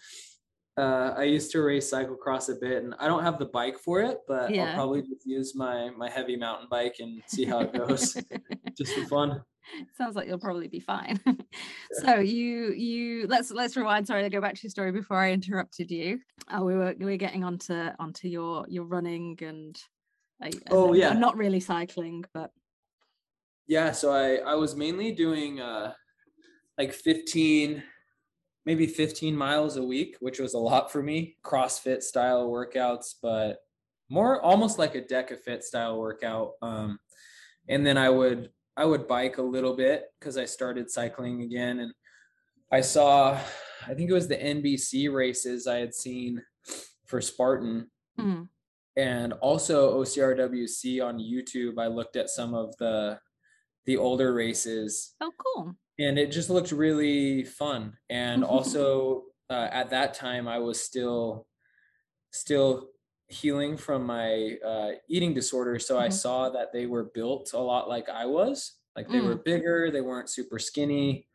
[0.77, 4.01] Uh, I used to race cyclocross a bit, and I don't have the bike for
[4.01, 4.71] it, but Yeah.
[4.71, 8.15] I'll probably just use my my heavy mountain bike and see how it goes,
[8.77, 9.43] just for fun.
[9.97, 11.21] Sounds like you'll probably be fine.
[11.93, 14.07] so you you let's let's rewind.
[14.07, 16.21] Sorry, to go back to your story before I interrupted you.
[16.51, 19.77] Oh, we were we were getting onto onto your your running and.
[20.43, 21.13] uh, Oh, and yeah.
[21.15, 22.51] not really cycling, but
[23.67, 25.95] Yeah, so I I was mainly doing uh
[26.79, 27.83] like 15
[28.67, 31.37] maybe 15 miles a week, which was a lot for me.
[31.45, 33.59] CrossFit style workouts, but
[34.11, 36.53] more almost like a DEKA fit style workout.
[36.63, 36.99] Um
[37.69, 41.81] and then I would I would bike a little bit cuz I started cycling again
[41.81, 41.93] and
[42.73, 43.39] I saw
[43.87, 46.43] I think it was the NBC races I had seen
[47.07, 48.49] for Spartan mm,
[48.97, 51.79] and also OCRWC on YouTube.
[51.79, 53.19] I looked at some of the
[53.87, 55.75] the older races oh, cool.
[55.99, 57.97] and it just looked really fun.
[58.09, 61.47] And also uh, at that time, I was still
[62.33, 62.89] still
[63.35, 66.11] healing from my uh, eating disorder, so I Mhm.
[66.11, 68.81] saw that they were built a lot like I was.
[68.97, 71.29] Like they were bigger, they weren't super skinny,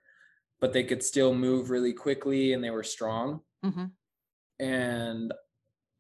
[0.59, 3.43] but they could still move really quickly and they were strong.
[3.63, 3.99] hmm
[4.59, 5.33] And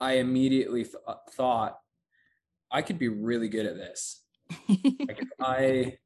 [0.01, 1.79] I immediately th- uh, thought
[2.71, 4.25] I could be really good at this.
[5.09, 5.99] Like if I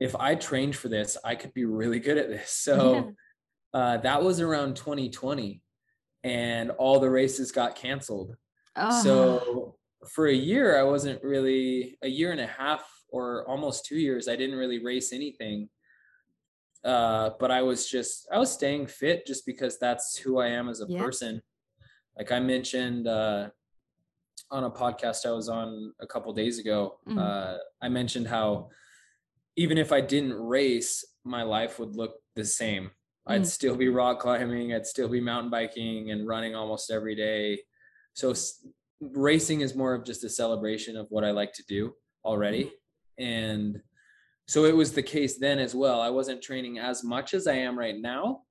[0.00, 2.50] if I trained for this, I could be really good at this.
[2.50, 3.14] So
[3.74, 5.62] uh, that was around 2020,
[6.24, 8.36] and all the races got canceled.
[8.78, 9.76] Oh, So
[10.08, 14.28] for a year, I wasn't really a year and a half or almost two years.
[14.28, 15.68] I didn't really race anything.
[16.84, 20.68] Uh, but I was just I was staying fit just because that's who I am
[20.68, 21.02] as a Yeah.
[21.02, 21.42] person.
[22.16, 23.50] Like I mentioned uh,
[24.50, 27.18] on a podcast I was on a couple days ago, Mhm.
[27.18, 28.70] uh, I mentioned how
[29.56, 32.92] even if I didn't race, my life would look the same.
[33.26, 33.46] I'd Mm.
[33.46, 37.64] still be rock climbing, I'd still be mountain biking and running almost every day.
[38.18, 38.34] So
[39.00, 41.92] racing is more of just a celebration of what I like to do
[42.24, 42.72] already.
[43.16, 43.80] And
[44.48, 46.00] so it was the case then as well.
[46.00, 48.42] I wasn't training as much as I am right now,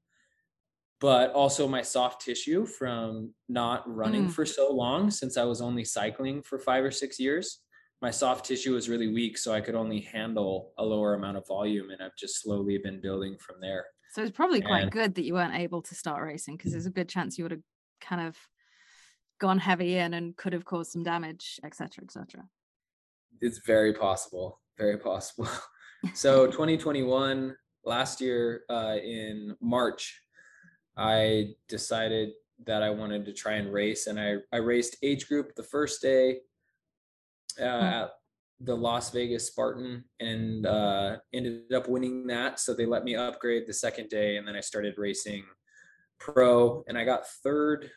[1.01, 4.31] but also my soft tissue from not running Mm.
[4.31, 7.59] for so long since I was only cycling for five or six years.
[8.01, 11.45] My soft tissue was really weak, so I could only handle a lower amount of
[11.45, 13.85] volume, and I've just slowly been building from there.
[14.13, 16.85] so it's probably quite and- good that you weren't able to start racing because there's
[16.85, 17.63] a good chance you would have
[17.99, 18.37] kind of
[19.39, 22.45] gone heavy in and could have caused some damage, etc., etc.
[23.41, 25.47] It's very possible, very possible.
[26.13, 30.21] so 2021 last year uh, in March,
[30.97, 32.31] I decided
[32.65, 36.01] that I wanted to try and race, and I I raced age group the first
[36.01, 36.39] day
[37.59, 38.09] uh, at
[38.59, 42.59] the Las Vegas Spartan, and uh, ended up winning that.
[42.59, 45.43] So they let me upgrade the second day, and then I started racing
[46.19, 47.91] pro, and I got third,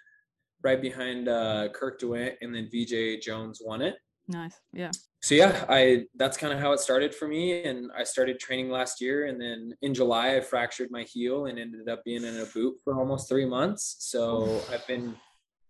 [0.63, 3.97] right behind uh, Kirk DeWitt, and then Veejay Jones won it.
[4.31, 4.93] Nice, yeah.
[5.21, 8.71] so yeah i that's kind of how it started for me and i started training
[8.71, 12.37] last year and then in july i fractured my heel and ended up being in
[12.37, 13.97] a boot for almost three months.
[13.99, 15.17] So i've been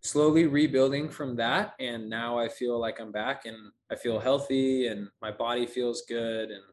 [0.03, 3.57] slowly rebuilding from that and now i feel like i'm back and
[3.91, 6.63] i feel healthy and my body feels good and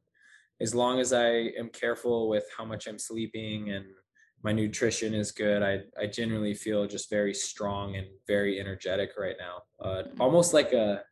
[0.61, 1.29] as long as i
[1.59, 3.87] am careful with how much i'm sleeping and
[4.43, 9.37] my nutrition is good i i generally feel just very strong and very energetic right
[9.39, 11.03] now uh, almost like a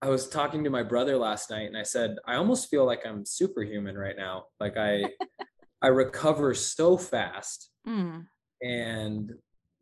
[0.00, 3.04] I was talking to my brother last night and I said, I almost feel like
[3.04, 4.44] I'm superhuman right now.
[4.60, 5.10] Like I
[5.82, 8.26] I recover so fast Mm.
[8.62, 9.32] and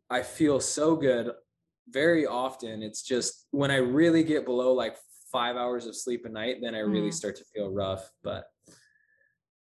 [0.09, 1.31] I feel so good
[1.89, 2.81] very often.
[2.81, 4.97] It's just when I really get below like
[5.31, 7.13] five hours of sleep a night, then I really Mm.
[7.13, 8.09] start to feel rough.
[8.23, 8.45] But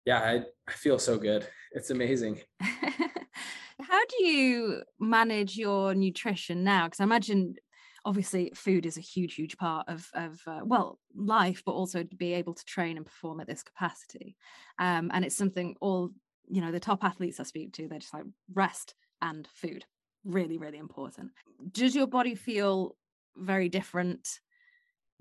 [0.05, 1.47] yeah, I, I feel so good.
[1.73, 2.41] It's amazing.
[2.61, 6.85] How do you manage your nutrition now?
[6.87, 7.57] Because I imagine,
[8.05, 12.17] obviously, food is a huge, huge part of of uh, well life, but also to
[12.17, 14.37] be able to train and perform at this capacity.
[14.79, 16.11] Um, and it's something all
[16.49, 19.85] you know the top athletes I speak to, they're just like rest and food,
[20.25, 21.31] really, really important.
[21.73, 22.97] Does your body feel
[23.37, 24.41] very different?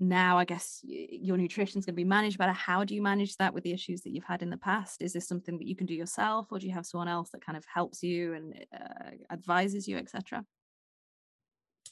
[0.00, 2.52] Now, I guess your nutrition is going to be managed better.
[2.52, 5.00] How do you manage that with the issues that you've had in the past?
[5.00, 7.44] Is this something that you can do yourself, or do you have someone else that
[7.44, 10.44] kind of helps you and uh, advises you, etc.?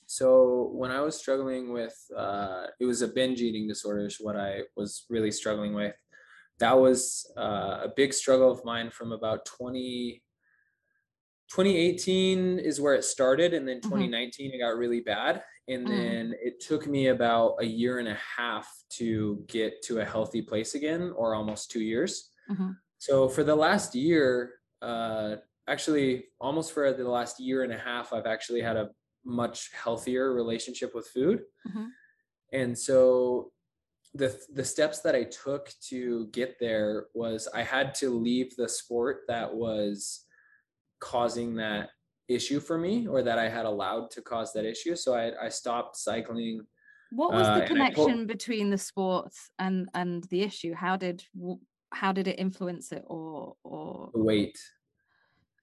[0.06, 4.36] So when I was struggling with, uh, it was a binge eating disorder is what
[4.36, 5.94] I was really struggling with.
[6.58, 10.22] that was uh, a big struggle of mine from about 20
[11.48, 14.54] 2018 is where it started and then 2019 mm-hmm.
[14.54, 15.96] it got really bad and mm-hmm.
[15.96, 20.42] then it took me about a year and a half to get to a healthy
[20.42, 22.70] place again or almost two years mm-hmm.
[22.98, 25.36] so for the last year uh,
[25.68, 28.90] actually almost for the last year and a half i've actually had a
[29.24, 31.86] much healthier relationship with food mm-hmm.
[32.52, 33.52] and so
[34.14, 38.68] the the steps that i took to get there was i had to leave the
[38.68, 40.24] sport that was
[41.00, 41.90] causing that
[42.28, 44.96] issue for me or that I had allowed to cause that issue.
[44.96, 46.60] So I, I stopped cycling.
[47.10, 50.74] What was the uh, connection between the sports and and the issue?
[50.74, 51.22] How did
[51.92, 54.58] how did it influence it or or the weight?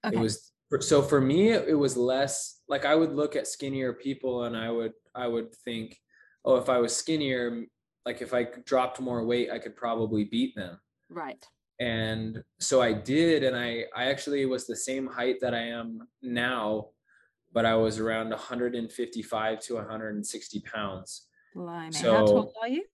[0.04, 0.16] Okay.
[0.16, 4.44] It was so for me it was less like I would look at skinnier people
[4.44, 5.98] and I would I would think,
[6.44, 7.64] oh, if I was skinnier,
[8.06, 10.78] like if I dropped more weight, I could probably beat them.
[11.08, 11.44] Right
[11.80, 16.06] and so i did and i i actually was the same height that i am
[16.22, 16.86] now
[17.52, 21.92] but i was around 155 to 160 pounds Blimey.
[21.92, 22.84] so how tall are you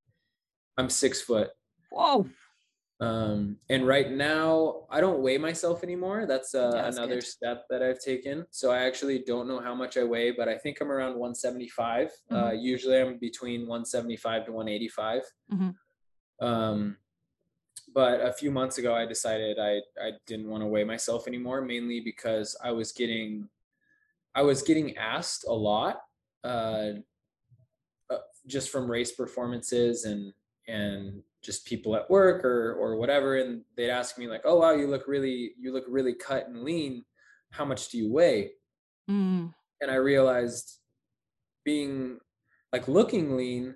[0.78, 1.50] i'm six foot
[1.90, 2.26] whoa
[3.00, 7.24] um and right now i don't weigh myself anymore that's, uh, that's another good.
[7.24, 10.56] step that i've taken so i actually don't know how much i weigh but i
[10.56, 12.44] think i'm around 175 uh, mm-hmm.
[12.44, 15.22] uh usually i'm between 175 to 185
[15.52, 16.46] mm-hmm.
[16.46, 16.96] um
[17.96, 21.62] but a few months ago i decided i i didn't want to weigh myself anymore
[21.62, 23.48] mainly because i was getting
[24.34, 26.02] i was getting asked a lot
[26.44, 26.90] uh,
[28.10, 30.32] uh, just from race performances and
[30.68, 34.72] and just people at work or or whatever and they'd ask me like oh wow
[34.72, 37.02] you look really you look really cut and lean
[37.50, 38.50] how much do you weigh
[39.10, 39.52] mm.
[39.80, 40.80] and i realized
[41.64, 42.18] being
[42.72, 43.74] like looking lean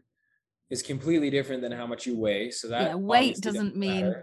[0.70, 2.50] is completely different than how much you weigh.
[2.50, 4.14] So that yeah, weight doesn't mean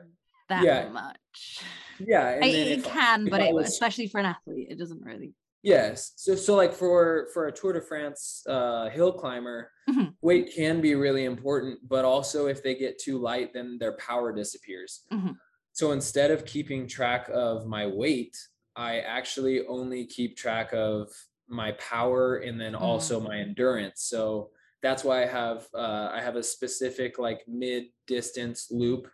[0.50, 0.90] that yeah.
[0.90, 1.62] much.
[2.00, 5.34] Yeah, it, can, but it, was, especially for an athlete, it doesn't really.
[5.64, 6.14] Yes.
[6.16, 10.10] So so like for for a Tour de France uh, hill climber, mm-hmm.
[10.22, 14.32] weight can be really important, but also if they get too light, then their power
[14.34, 15.04] disappears.
[15.12, 15.32] Mm-hmm.
[15.74, 18.38] So instead of keeping track of my weight,
[18.76, 21.10] I actually only keep track of
[21.50, 23.28] my power and then also mm-hmm.
[23.28, 24.04] my endurance.
[24.04, 24.52] So
[24.88, 29.10] that's why I have uh, I have a specific like mid distance loop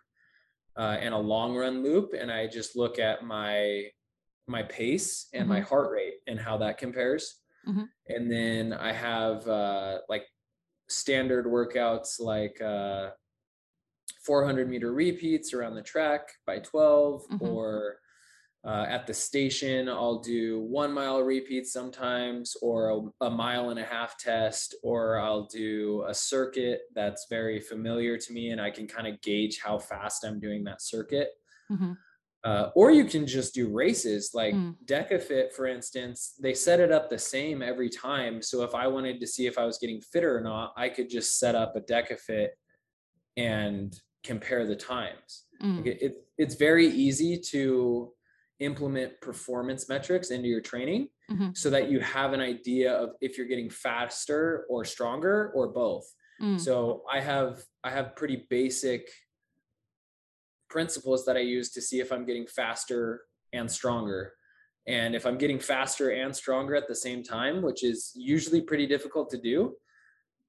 [0.76, 3.86] uh, and a long run loop, and I just look at my
[4.46, 5.54] my pace and mm-hmm.
[5.54, 7.40] my heart rate and how that compares.
[7.66, 7.84] Mm-hmm.
[8.08, 10.26] And then I have uh, like
[10.88, 13.10] standard workouts like uh,
[14.24, 17.46] 400 meter repeats around the track by 12 mm-hmm.
[17.46, 17.96] or
[18.66, 23.78] uh, at the station, I'll do one mile repeats sometimes, or a, a, mile and
[23.78, 28.70] a half test, or I'll do a circuit that's very familiar to me and I
[28.70, 31.28] can kind of gauge how fast I'm doing that circuit.
[31.70, 31.92] Mm-hmm.
[32.42, 34.74] Uh, or you can just do races like mm.
[34.84, 38.42] Dekafit, for instance, they set it up the same every time.
[38.42, 41.08] So if I wanted to see if I was getting fitter or not, I could
[41.08, 42.48] just set up a Dekafit
[43.38, 45.44] and compare the times.
[45.62, 45.86] Mm.
[45.86, 48.12] It, it, it's very easy to
[48.64, 51.50] implement performance metrics into your training mm-hmm.
[51.54, 56.04] so that you have an idea of if you're getting faster or stronger or both.
[56.42, 56.60] Mm.
[56.60, 59.08] So I have I have pretty basic
[60.68, 63.22] principles that I use to see if I'm getting faster
[63.52, 64.32] and stronger.
[64.86, 68.86] And if I'm getting faster and stronger at the same time, which is usually pretty
[68.86, 69.76] difficult to do,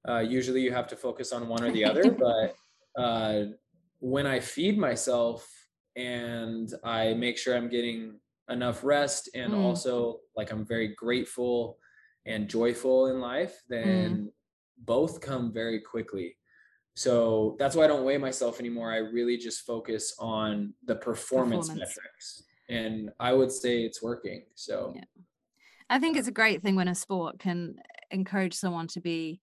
[0.09, 2.11] uh, usually you have to focus on one or the other.
[2.11, 2.55] but
[2.99, 3.45] uh,
[3.99, 5.47] when I feed myself
[5.95, 9.57] and I make sure I'm getting enough rest and mm.
[9.57, 11.77] also like I'm very grateful
[12.25, 14.27] and joyful in life, then mm.
[14.83, 16.37] both come very quickly.
[16.95, 18.91] So that's why I don't weigh myself anymore.
[18.91, 21.97] I really just focus on the performance, performance.
[21.97, 22.43] metrics.
[22.69, 24.45] And I would say it's working.
[24.55, 25.03] So yeah.
[25.89, 27.75] I think it's a great thing when a sport can
[28.11, 29.41] encourage someone to be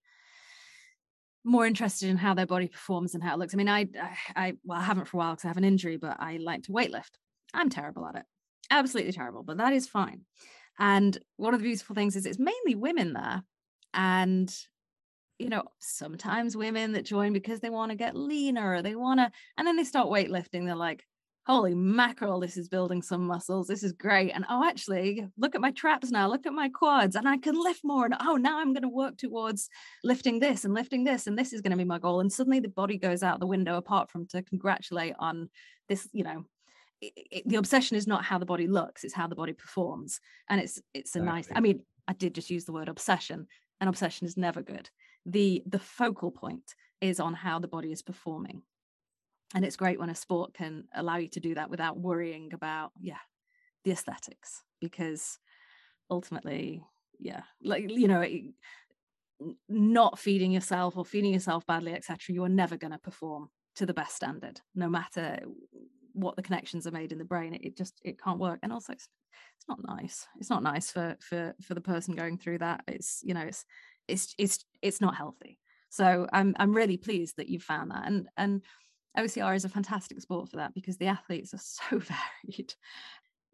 [1.44, 3.54] more interested in how their body performs and how it looks.
[3.54, 3.86] I mean, I,
[4.36, 6.64] I, well, I haven't for a while because I have an injury, but I like
[6.64, 7.10] to weightlift.
[7.54, 8.24] I'm terrible at it,
[8.70, 10.22] absolutely terrible, but that is fine.
[10.78, 13.42] And one of the beautiful things is it's mainly women there,
[13.92, 14.54] and
[15.38, 19.20] you know, sometimes women that join because they want to get leaner or they want
[19.20, 20.64] to, and then they start weightlifting.
[20.64, 21.04] They're like,
[21.44, 23.66] holy mackerel, this is building some muscles.
[23.66, 24.30] This is great.
[24.30, 26.28] And oh, actually, look at my traps now.
[26.28, 28.04] Look at my quads, and I can lift more.
[28.04, 29.68] And oh, now I'm going to work towards
[30.04, 32.20] lifting this and lifting this, and this is going to be my goal.
[32.20, 35.50] And suddenly the body goes out the window, apart from to congratulate on
[35.88, 36.44] this, you know.
[37.00, 40.20] It, it, the obsession is not how the body looks it's how the body performs
[40.48, 41.26] and it's it's a exactly.
[41.26, 43.48] nice i mean i did just use the word obsession
[43.80, 44.88] and obsession is never good
[45.26, 48.62] the the focal point is on how the body is performing
[49.54, 52.92] and it's great when a sport can allow you to do that without worrying about
[53.00, 53.22] yeah
[53.84, 55.38] the aesthetics because
[56.10, 56.82] ultimately
[57.18, 58.24] yeah like you know
[59.68, 63.86] not feeding yourself or feeding yourself badly etc you are never going to perform to
[63.86, 65.38] the best standard no matter
[66.14, 67.54] what the connections are made in the brain.
[67.54, 68.60] It, it just it can't work.
[68.62, 69.08] And also it's,
[69.58, 70.26] it's not nice.
[70.38, 72.82] It's not nice for for for the person going through that.
[72.86, 73.64] It's you know it's
[74.08, 75.58] it's it's it's not healthy.
[75.88, 78.06] So i'm i'm really pleased that you found that.
[78.06, 78.62] And and
[79.18, 81.98] OCR is a fantastic sport for that because the athletes are so
[82.44, 82.74] varied.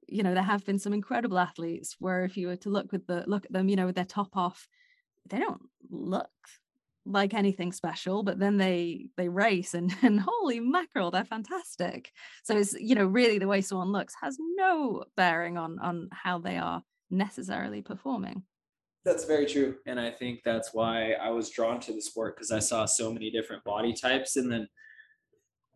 [0.07, 3.07] You know, there have been some incredible athletes where if you were to look with
[3.07, 4.69] the look at them, you know, with their top off,
[5.29, 6.31] they don't look
[7.05, 12.13] like anything special, but then they they race and and holy mackerel, they're fantastic.
[12.45, 16.39] So it's you know really the way someone looks has no bearing on on how
[16.39, 18.43] they are necessarily performing.
[19.05, 22.51] That's very true, and I think that's why I was drawn to the sport because
[22.51, 24.69] I saw so many different body types, and then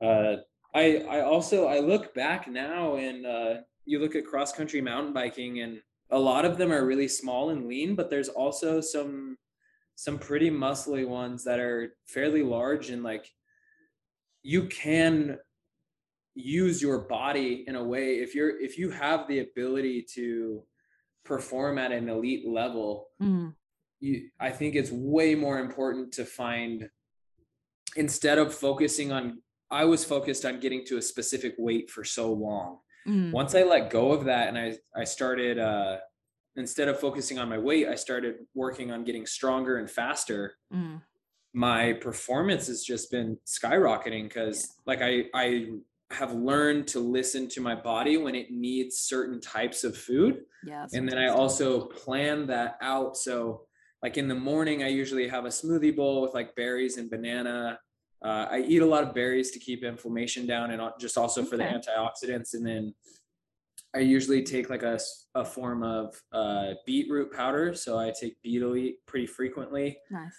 [0.03, 0.37] uh,
[0.75, 5.13] I I also I look back now and uh, you look at cross country mountain
[5.13, 5.81] biking and
[6.11, 9.39] a lot of them are really small and lean, but there's also some
[9.95, 13.27] some pretty muscly ones that are fairly large and like
[14.43, 15.39] you can
[16.35, 20.63] use your body in a way if you're if you have the ability to
[21.25, 23.53] perform at an elite level mm.
[24.01, 26.89] you i think it's way more important to find
[27.97, 29.39] instead of focusing on
[29.73, 32.79] I was focused on getting to a specific weight for so long.
[33.09, 33.33] Mm.
[33.33, 35.99] Once I let go of that and I I started uh
[36.57, 40.55] instead of focusing on my weight, I started working on getting stronger and faster.
[40.73, 41.01] Mm.
[41.55, 44.83] My performance has just been skyrocketing because yeah.
[44.87, 45.71] like I I
[46.13, 50.43] have learned to listen to my body when it needs certain types of food.
[50.63, 50.87] Yeah.
[50.93, 53.17] And then I also plan that out.
[53.17, 53.63] So
[54.03, 57.79] like in the morning, I usually have a smoothie bowl with like berries and banana
[58.25, 61.57] uh, I eat a lot of berries to keep inflammation down and just also for
[61.57, 62.55] the antioxidants.
[62.55, 62.95] And then
[63.95, 64.99] I usually take like a,
[65.35, 67.75] a form of uh, beetroot powder.
[67.75, 69.99] So I take beetroot pretty frequently.
[70.11, 70.33] Nice.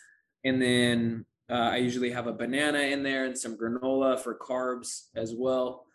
[0.46, 5.08] And then uh, I usually have a banana in there and some granola for carbs
[5.16, 5.86] as well,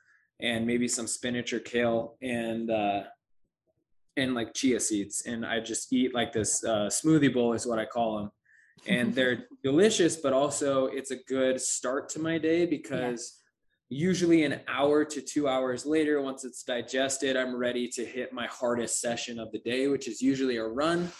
[0.41, 3.03] and maybe some spinach or kale and uh,
[4.17, 5.23] and like chia seeds.
[5.27, 8.31] And I just eat like this uh, smoothie bowl is what I call them
[8.87, 13.41] and they're delicious but also it's a good start to my day because
[13.91, 13.99] yeah.
[13.99, 18.47] usually an hour to two hours later once it's digested i'm ready to hit my
[18.47, 21.11] hardest session of the day which is usually a run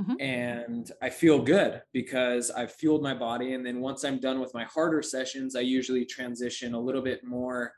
[0.00, 0.20] mm-hmm.
[0.20, 4.52] and i feel good because i've fueled my body and then once i'm done with
[4.54, 7.72] my harder sessions i usually transition a little bit more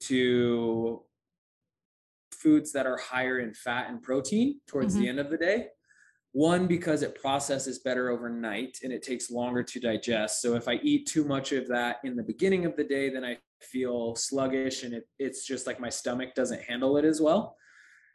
[0.00, 1.02] to
[2.32, 5.02] foods that are higher in fat and protein towards mm-hmm.
[5.02, 5.66] the end of the day
[6.32, 10.40] one, because it processes better overnight and it takes longer to digest.
[10.40, 13.24] So if I eat too much of that in the beginning of the day, then
[13.24, 17.56] I feel sluggish and it, it's just like my stomach doesn't handle it as well.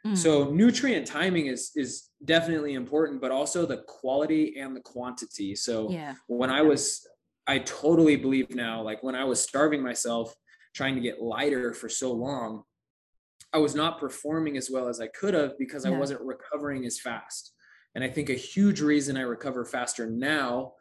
[0.05, 0.17] Mm.
[0.17, 5.55] So nutrient timing is is definitely important, but also the quality and the quantity.
[5.55, 6.13] So yeah.
[6.27, 7.05] when I was,
[7.47, 10.33] I totally believe now, like when I was starving myself,
[10.73, 12.63] trying to get lighter for so long,
[13.51, 16.99] I was not performing as well as I could have because I wasn't recovering as
[16.99, 17.53] fast.
[17.95, 20.73] And I think a huge reason I recover faster now,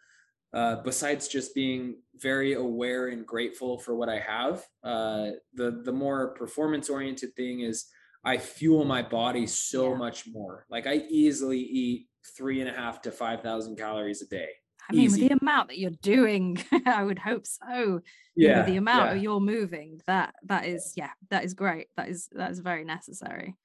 [0.53, 5.93] uh, besides just being very aware and grateful for what I have, uh, the the
[5.93, 7.87] more performance oriented thing is
[8.25, 9.99] I fuel my body so yeah.
[9.99, 10.67] much more.
[10.69, 14.49] Like I easily eat three and a half to five thousand calories a day.
[14.89, 15.23] I mean, Easy.
[15.23, 18.01] with the amount that you're doing, I would hope so.
[18.37, 19.23] Yeah, you know, the amount yeah.
[19.23, 21.89] you're moving, that that is yeah, that is great.
[21.97, 23.57] That is that is very necessary.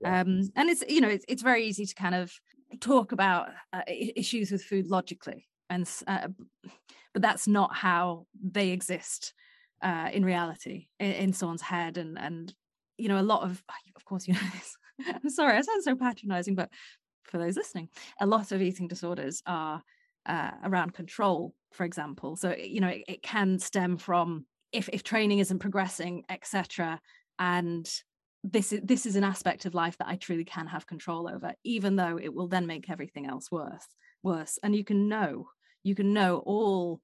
[0.00, 0.20] Yeah.
[0.20, 2.32] Um, and it's you know it's it's very easy to kind of
[2.80, 6.28] talk about uh, issues with food logically and uh,
[7.12, 9.32] but that's not how they exist
[9.82, 12.52] uh, in reality in, in, someone's head and and
[12.96, 13.62] you know a lot of
[13.96, 14.76] of course you know this.
[15.24, 16.70] I'm sorry i sound so patronizing but
[17.22, 17.88] for those listening
[18.20, 19.82] a lot of eating disorders are
[20.26, 22.36] uh, around control for example.
[22.36, 27.00] So you know it, it can stem from if if training isn't progressing etc
[27.38, 27.88] and
[28.44, 31.52] this is this is an aspect of life that I truly can have control over,
[31.64, 33.86] even though it will then make everything else worse.
[34.22, 35.48] Worse, and you can know
[35.82, 37.00] you can know all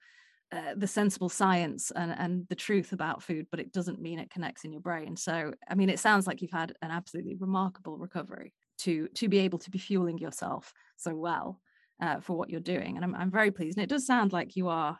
[0.52, 4.30] uh, the sensible science and and the truth about food, but it doesn't mean it
[4.30, 5.16] connects in your brain.
[5.16, 9.38] So, I mean, it sounds like you've had an absolutely remarkable recovery to to be
[9.38, 11.60] able to be fueling yourself so well
[12.00, 13.78] uh, for what you're doing, and I'm I'm very pleased.
[13.78, 14.98] And it does sound like you are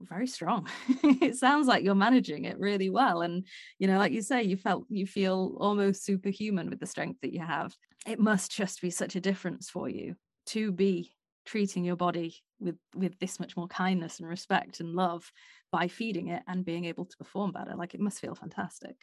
[0.00, 0.68] very strong.
[1.02, 3.22] it sounds like you're managing it really well.
[3.22, 3.46] And,
[3.78, 7.32] you know, like you say, you felt you feel almost superhuman with the strength that
[7.32, 7.74] you have.
[8.06, 10.16] It must just be such a difference for you
[10.46, 11.12] to be
[11.46, 15.30] treating your body with with this much more kindness and respect and love
[15.70, 18.96] by feeding it and being able to perform better like it must feel fantastic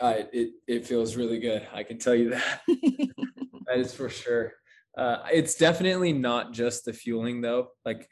[0.00, 2.60] uh, it it feels really good i can tell you that
[3.66, 4.52] that is for sure
[4.96, 8.08] uh, it's definitely not just the fueling though like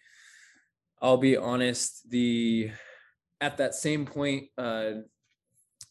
[1.04, 2.70] i'll be honest the
[3.40, 4.92] at that same point uh,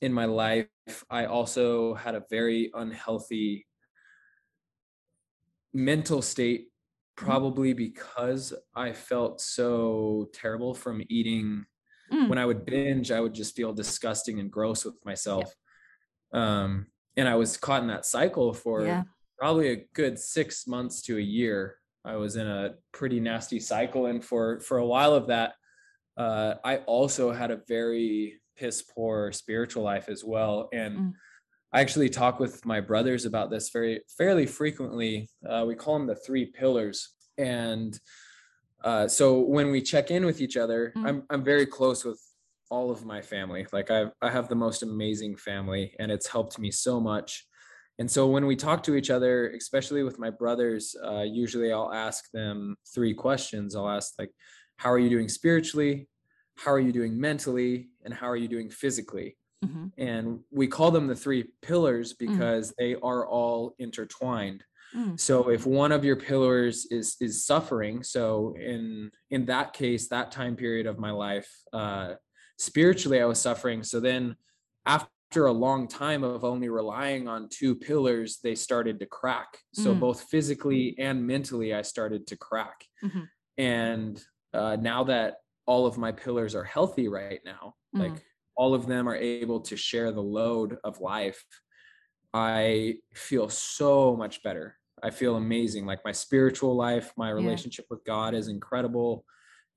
[0.01, 0.68] in my life
[1.09, 3.66] i also had a very unhealthy
[5.74, 6.68] mental state
[7.20, 7.30] Mm-hmm.
[7.30, 11.64] probably because I felt so terrible from eating.
[12.11, 12.28] Mm.
[12.28, 15.53] When I would binge, I would just feel disgusting and gross with myself.
[16.34, 19.03] Um, and I was caught in that cycle for yeah.
[19.38, 21.76] probably a good six months to a year.
[22.06, 25.54] I was in a pretty nasty cycle, and for for a while of that,
[26.18, 30.70] uh, I also had a very piss poor spiritual life as well.
[30.74, 31.14] And mm.
[31.72, 35.30] I actually talk with my brothers about this very fairly frequently.
[35.47, 37.97] Uh, we call them the three pillars, and
[38.84, 41.08] uh, so when we check in with each other, mm.
[41.08, 42.22] I'm I'm very close with
[42.70, 43.66] all of my family.
[43.72, 47.45] Like I I have the most amazing family, and it's helped me so much.
[48.00, 51.94] And so when we talk to each other, especially with my brothers, uh, usually I'll
[51.94, 53.76] ask them three questions.
[53.76, 54.32] I'll ask like,
[54.78, 56.08] "How are you doing spiritually?
[56.58, 57.89] How are you doing mentally?
[58.04, 59.86] And how are you doing physically?" Mm-hmm.
[59.98, 62.34] And we call them the three pillars mm-hmm.
[62.34, 62.76] because mm.
[62.78, 64.64] they are all intertwined.
[64.96, 65.20] Mm.
[65.20, 70.32] So if one of your pillars is is suffering, so in in that case, that
[70.32, 72.16] time period of my life, uh,
[72.58, 73.84] spiritually I was suffering.
[73.84, 74.36] So then
[74.86, 79.57] after a long time of only relying on two pillars, they started to crack.
[79.73, 79.99] So mm.
[79.99, 82.86] both physically and mentally, I started to crack.
[83.03, 83.21] Mm-hmm.
[83.57, 84.23] And
[84.53, 88.01] uh, now that all of my pillars are healthy right now, mm.
[88.01, 88.23] like
[88.55, 91.43] all of them are able to share the load of life
[92.34, 94.75] I feel so much better.
[95.03, 95.86] I feel amazing.
[95.86, 97.95] Like my spiritual life, my relationship yeah.
[97.95, 99.23] with God is incredible.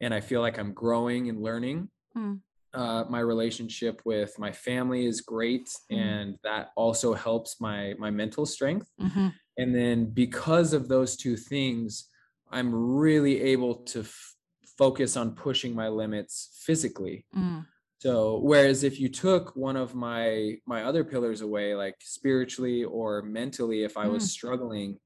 [0.01, 1.89] And I feel like I'm growing and learning.
[2.17, 2.41] Mm.
[2.77, 5.67] Uh, my relationship with my family is great.
[5.91, 5.99] Mm.
[5.99, 8.91] And that also helps my my mental strength.
[9.01, 9.29] Mm-hmm.
[9.57, 12.11] And then because of those two things,
[12.51, 14.35] I'm really able to f-
[14.77, 17.25] focus on pushing my limits physically.
[17.35, 17.65] Mm.
[17.99, 23.23] So whereas if you took one of my my other pillars away, like spiritually or
[23.23, 24.29] mentally, if I was mm.
[24.29, 24.99] struggling,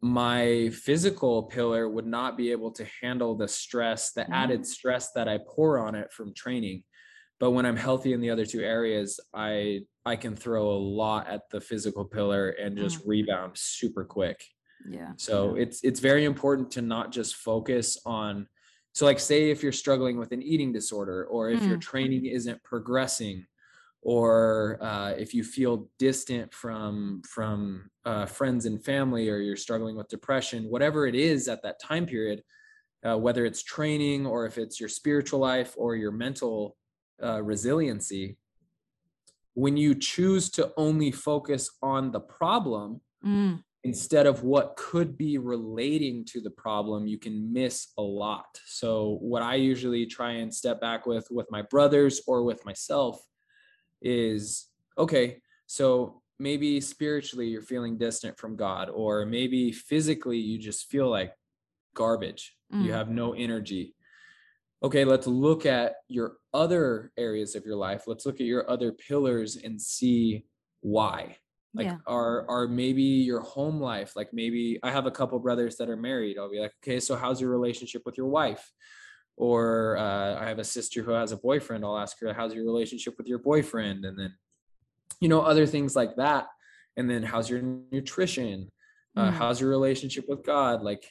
[0.00, 4.32] my physical pillar would not be able to handle the stress, the mm.
[4.32, 6.84] added stress that I pour on it from training.
[7.40, 11.28] But when I'm healthy in the other two areas, I I can throw a lot
[11.28, 13.08] at the physical pillar and just mm.
[13.08, 14.44] rebound super quick.
[14.88, 15.12] Yeah.
[15.16, 18.46] So it's it's very important to not just focus on
[18.94, 21.68] so, like, say if you're struggling with an eating disorder, or if mm.
[21.68, 23.44] your training isn't progressing,
[24.04, 29.96] or uh, if you feel distant from from uh, friends and family, or you're struggling
[29.96, 32.42] with depression, whatever it is at that time period,
[33.04, 36.76] uh, whether it's training or if it's your spiritual life or your mental
[37.22, 38.36] uh, resiliency,
[39.54, 43.58] when you choose to only focus on the problem, mm.
[43.84, 48.60] instead of what could be relating to the problem you can miss a lot.
[48.66, 53.18] So what i usually try and step back with with my brothers or with myself
[54.04, 60.88] is okay so maybe spiritually you're feeling distant from god or maybe physically you just
[60.88, 61.32] feel like
[61.94, 62.56] garbage.
[62.72, 62.84] Mm.
[62.84, 63.94] you have no energy.
[64.82, 68.02] Okay let's look at your other areas of your life.
[68.06, 70.44] Let's look at your other pillars and see
[70.80, 71.38] why.
[71.72, 71.96] Like yeah.
[72.06, 75.96] are are maybe your home life like maybe i have a couple brothers that are
[75.96, 76.38] married.
[76.38, 78.70] I'll be like okay so how's your relationship with your wife
[79.36, 82.64] or uh, i have a sister who has a boyfriend i'll ask her how's your
[82.64, 84.34] relationship with your boyfriend and then
[85.20, 86.46] you know other things like that
[86.96, 88.68] and then how's your nutrition
[89.16, 89.32] uh, mm.
[89.32, 91.04] how's your relationship with god like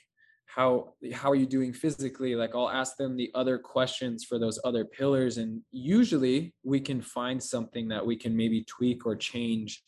[0.45, 4.59] how how are you doing physically like i'll ask them the other questions for those
[4.63, 9.81] other pillars and usually we can find something that we can maybe tweak or change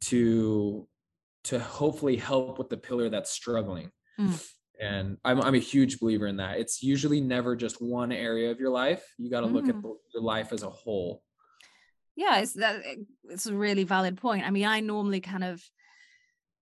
[0.00, 0.88] to
[1.44, 3.90] to hopefully help with the pillar that's struggling.
[4.18, 4.44] Mm.
[4.80, 6.58] And I'm I'm a huge believer in that.
[6.58, 9.04] It's usually never just one area of your life.
[9.18, 9.52] You got to mm.
[9.52, 9.82] look at mm.
[9.82, 11.22] the, your life as a whole.
[12.16, 12.82] Yeah, it's that
[13.24, 14.46] it's a really valid point.
[14.46, 15.62] I mean, I normally kind of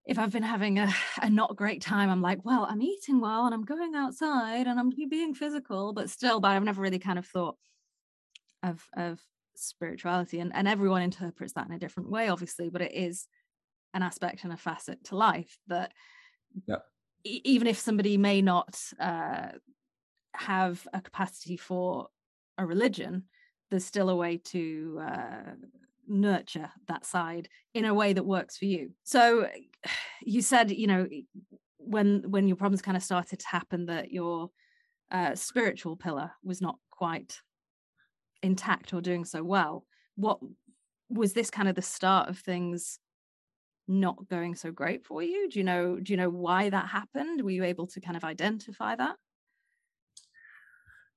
[0.07, 0.93] if I've been having a,
[1.23, 4.79] a not great time, I'm like, well, I'm eating well and I'm going outside and
[4.79, 7.57] I'm being physical, but still, but I've never really kind of thought
[8.63, 9.21] of of
[9.57, 13.27] spirituality and, and everyone interprets that in a different way obviously but it is
[13.93, 15.93] an aspect and a facet to life that
[16.67, 16.77] yeah.
[17.25, 19.49] Even if somebody may not uh,
[20.35, 22.09] have a capacity for
[22.59, 23.25] a religion
[23.71, 25.53] there's still a way to uh,
[26.09, 28.91] nurture that side in a way that works for you.
[29.05, 29.49] So
[30.23, 31.09] you said you know
[31.79, 34.51] when when your problems kind of started to happen that your
[35.11, 37.39] uh, spiritual pillar was not quite
[38.43, 40.39] intact or doing so well what
[41.09, 42.99] was this kind of the start of things
[43.91, 45.49] not going so great for you?
[45.51, 47.43] Do you know do you know why that happened?
[47.43, 49.17] Were you able to kind of identify that?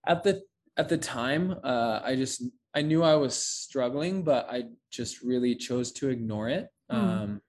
[0.06, 0.42] At the
[0.76, 2.44] at the time uh i just
[2.74, 6.68] i knew i was struggling but i just really chose to ignore it.
[6.92, 6.98] Mm.
[6.98, 7.42] um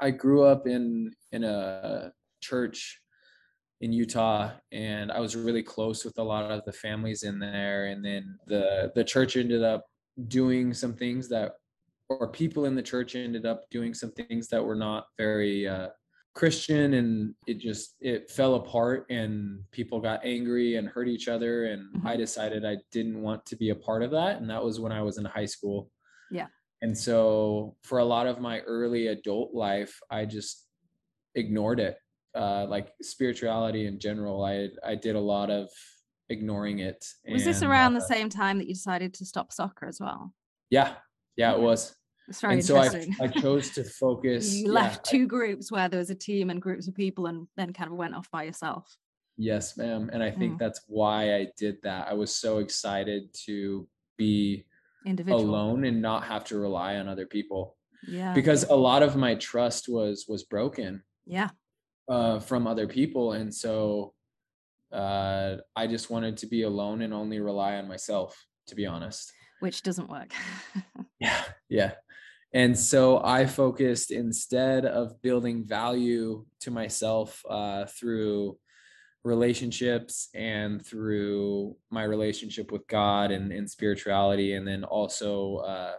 [0.00, 3.00] i grew up in in a church
[3.82, 7.86] in Utah and I was really close with a lot of the families in there
[7.86, 9.84] and then the the church ended up
[10.28, 11.52] doing some things that
[12.08, 15.88] or people in the church ended up doing some things that were not very uh,
[16.34, 21.66] Christian and it just it fell apart and people got angry and hurt each other
[21.66, 22.06] and mm-hmm.
[22.06, 24.92] I decided I didn't want to be a part of that and that was when
[24.92, 25.90] I was in high school.
[26.30, 26.46] Yeah.
[26.82, 30.66] And so for a lot of my early adult life I just
[31.34, 31.96] ignored it
[32.36, 35.70] uh, like spirituality in general, I I did a lot of
[36.28, 37.04] ignoring it.
[37.28, 39.98] Was and, this around uh, the same time that you decided to stop soccer as
[40.00, 40.32] well?
[40.70, 40.94] Yeah,
[41.36, 41.95] yeah, it was.
[42.40, 44.54] Very and so I, I chose to focus.
[44.54, 47.46] you left two I, groups where there was a team and groups of people, and
[47.56, 48.96] then kind of went off by yourself.
[49.36, 50.10] Yes, ma'am.
[50.12, 50.58] And I think mm.
[50.58, 52.08] that's why I did that.
[52.08, 54.64] I was so excited to be
[55.04, 55.44] Individual.
[55.44, 57.76] alone and not have to rely on other people.
[58.08, 58.32] Yeah.
[58.32, 61.02] Because a lot of my trust was was broken.
[61.26, 61.50] Yeah
[62.08, 63.32] uh, from other people.
[63.32, 64.14] And so
[64.92, 69.32] uh, I just wanted to be alone and only rely on myself, to be honest.
[69.60, 70.32] Which doesn't work.
[71.20, 71.42] yeah.
[71.68, 71.92] Yeah.
[72.52, 78.56] And so I focused instead of building value to myself uh, through
[79.24, 85.94] relationships and through my relationship with God and, and spirituality, and then also uh,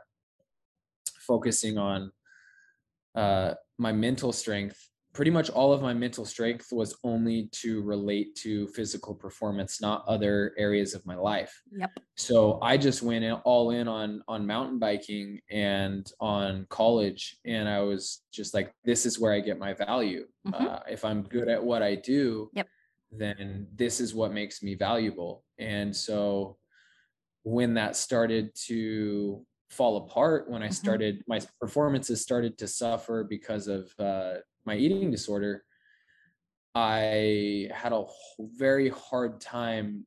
[1.20, 2.12] focusing on
[3.16, 8.36] uh, my mental strength pretty much all of my mental strength was only to relate
[8.36, 11.60] to physical performance not other areas of my life.
[11.72, 11.92] Yep.
[12.16, 17.68] So i just went in, all in on on mountain biking and on college and
[17.68, 20.28] i was just like this is where i get my value.
[20.48, 20.68] Mm-hmm.
[20.68, 22.68] uh, if i'm good at what i do yep.
[23.12, 25.44] then this is what makes me valuable.
[25.58, 26.58] And so
[27.42, 30.74] when that started to fall apart when i mm-hmm.
[30.74, 34.36] started my performances started to suffer because of uh,
[34.68, 35.64] my eating disorder,
[36.76, 38.04] I had a
[38.40, 40.06] very hard time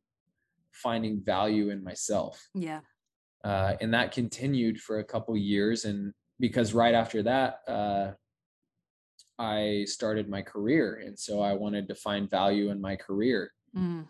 [0.73, 2.49] finding value in myself.
[2.55, 2.81] Yeah.
[3.43, 5.85] Uh, and that continued for a couple years.
[5.87, 8.13] And because right after that, uh,
[9.39, 11.03] I started my career.
[11.05, 13.51] And so I wanted to find value in my career.
[13.77, 14.07] Mm.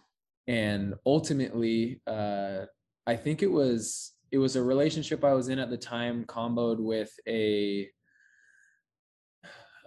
[0.48, 2.66] And ultimately, uh,
[3.06, 6.78] I think it was it was a relationship I was in at the time comboed
[6.78, 7.88] with a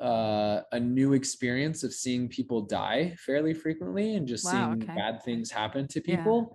[0.04, 4.93] uh, a new experience of seeing people die fairly frequently and just wow, seeing okay.
[4.93, 6.49] bad things happen to people,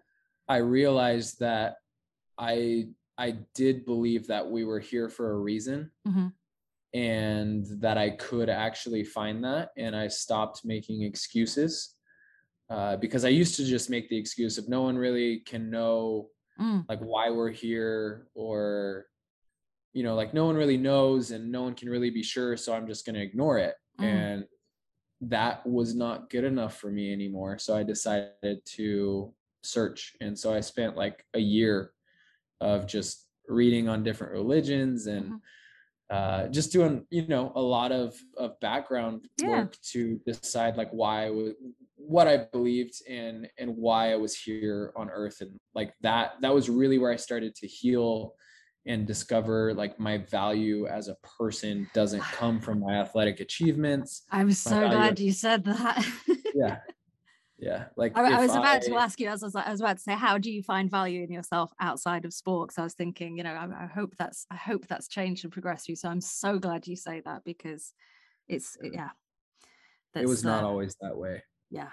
[0.48, 0.56] yeah.
[0.56, 1.76] I realized that
[2.36, 5.90] I I did believe that we were here for a reason.
[6.06, 6.28] Mm-hmm.
[6.94, 9.70] And that I could actually find that.
[9.76, 11.96] And I stopped making excuses
[12.70, 16.28] uh, because I used to just make the excuse of no one really can know
[16.58, 16.84] mm.
[16.88, 19.06] like why we're here or
[19.92, 22.74] you know like no one really knows and no one can really be sure so
[22.74, 24.04] i'm just going to ignore it mm.
[24.04, 24.44] and
[25.20, 29.32] that was not good enough for me anymore so i decided to
[29.62, 31.92] search and so i spent like a year
[32.60, 35.36] of just reading on different religions and mm-hmm.
[36.10, 39.48] uh, just doing you know a lot of of background yeah.
[39.48, 41.54] work to decide like why I was
[41.96, 46.54] what I believed in and why I was here on earth and like that that
[46.54, 48.34] was really where I started to heal
[48.86, 54.22] and discover like my value as a person doesn't come from my athletic achievements.
[54.30, 56.06] I'm so glad you said that.
[56.54, 56.78] yeah.
[57.60, 57.86] Yeah.
[57.96, 59.96] Like I, I was about I, to ask you, as I was, I was about
[59.96, 62.68] to say, how do you find value in yourself outside of sport?
[62.68, 65.52] Because I was thinking, you know, I, I, hope that's, I hope that's changed and
[65.52, 65.96] progressed you.
[65.96, 67.92] So I'm so glad you say that because
[68.46, 69.08] it's, yeah.
[70.14, 71.42] It was not uh, always that way.
[71.68, 71.90] Yeah.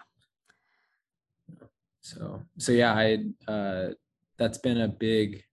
[2.01, 3.89] So, so yeah, I, uh,
[4.38, 5.45] that's been a big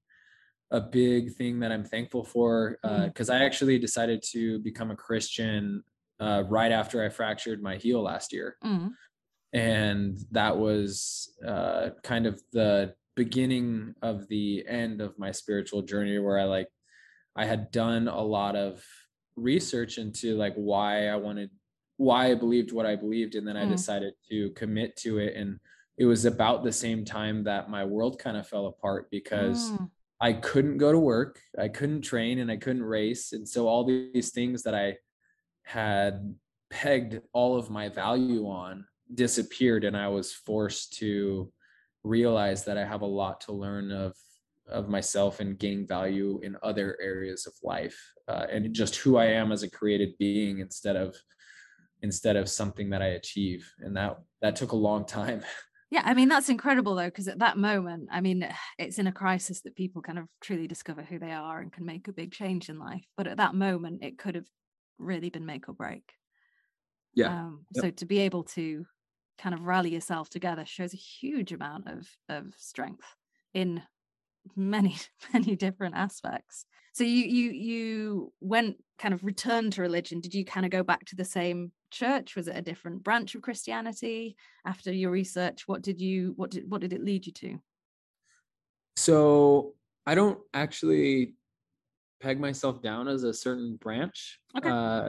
[0.73, 3.41] a big thing that I'm thankful for because uh, mm.
[3.41, 5.85] I actually decided to become a Christian
[6.19, 8.57] uh, right after I fractured my heel last year.
[8.65, 8.91] Mm.
[9.53, 16.19] And that was uh, kind of the beginning of the end of my spiritual journey
[16.19, 16.69] where I like,
[17.37, 18.83] I had done a lot of
[19.37, 21.51] research into like why I wanted,
[21.99, 23.35] why I believed what I believed.
[23.35, 23.71] And then I mm.
[23.71, 25.37] decided to commit to it.
[25.37, 25.61] And
[25.99, 29.73] it was about the same time that my world kind of fell apart because.
[29.73, 29.91] Mm
[30.23, 33.33] I couldn't go to work, I couldn't train, and I couldn't race.
[33.33, 34.97] And so all these things that I
[35.65, 36.35] had
[36.71, 41.53] pegged all of my value on disappeared and I was forced to
[42.05, 44.15] realize that I have a lot to learn of
[44.69, 47.99] of myself and gaining value in other areas of life
[48.29, 51.17] uh, and just who I am as a created being instead of
[52.01, 55.43] instead of something that I achieve and that that took a long time
[55.93, 59.13] yeah I mean that's incredible though because at that moment I mean it's in a
[59.13, 62.33] crisis that people kind of truly discover who they are and can make a big
[62.33, 64.47] change in life but at that moment it could have
[64.99, 66.03] really been make or break
[67.15, 67.85] yeah um, yep.
[67.85, 68.85] so to be able to
[69.39, 73.07] kind of rally yourself together shows a huge amount of of strength
[73.55, 73.83] in
[74.57, 74.97] many
[75.33, 76.65] many different aspects
[76.95, 80.21] so you you you went kind of return to religion?
[80.21, 82.37] Did you kind of go back to the same church?
[82.37, 84.37] Was it a different branch of christianity?
[84.65, 87.59] After your research what did you what did what did it lead you to?
[88.97, 89.75] So
[90.07, 91.35] i don't actually
[92.21, 94.39] peg myself down as a certain branch.
[94.57, 94.69] Okay.
[94.71, 95.09] uh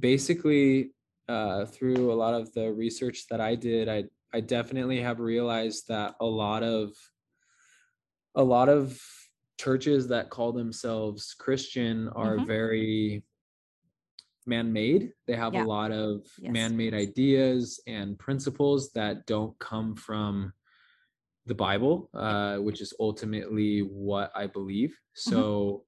[0.00, 0.90] basically
[1.28, 5.88] uh, through a lot of the research that I did, I I definitely have realized
[5.88, 6.92] that a lot of
[8.34, 9.00] a lot of
[9.58, 12.46] churches that call themselves Christian are mm-hmm.
[12.46, 13.24] very
[14.46, 15.12] man-made.
[15.26, 15.64] They have yeah.
[15.64, 16.52] a lot of yes.
[16.52, 20.52] man-made ideas and principles that don't come from
[21.46, 24.90] the Bible, uh, which is ultimately what I believe.
[24.90, 25.30] Mm-hmm.
[25.30, 25.84] So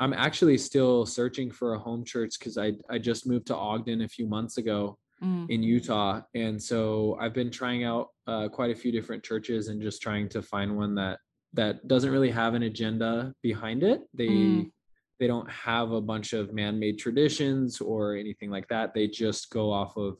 [0.00, 4.02] I'm actually still searching for a home church because I I just moved to Ogden
[4.02, 5.50] a few months ago mm.
[5.50, 9.82] in Utah, and so I've been trying out uh, quite a few different churches and
[9.82, 11.18] just trying to find one that
[11.54, 14.02] that doesn't really have an agenda behind it.
[14.14, 14.70] They mm.
[15.18, 18.94] they don't have a bunch of man-made traditions or anything like that.
[18.94, 20.18] They just go off of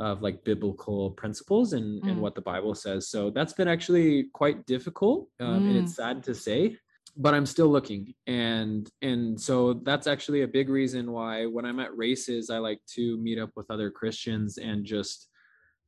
[0.00, 2.08] of like biblical principles and, mm.
[2.10, 3.08] and what the Bible says.
[3.08, 5.96] So that's been actually quite difficult, um, and it's mm.
[5.96, 6.76] sad to say
[7.18, 11.80] but I'm still looking and and so that's actually a big reason why when I'm
[11.80, 15.28] at races I like to meet up with other Christians and just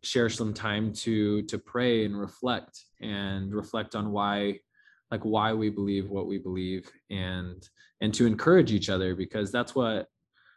[0.03, 4.59] share some time to to pray and reflect and reflect on why
[5.11, 7.69] like why we believe what we believe and
[8.01, 10.09] and to encourage each other because that's what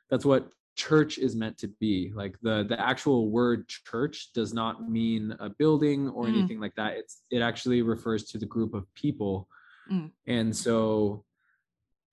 [0.09, 4.89] that's what church is meant to be like the the actual word church does not
[4.89, 6.29] mean a building or mm.
[6.29, 9.47] anything like that it's it actually refers to the group of people
[9.91, 10.11] Mm.
[10.27, 11.25] And so,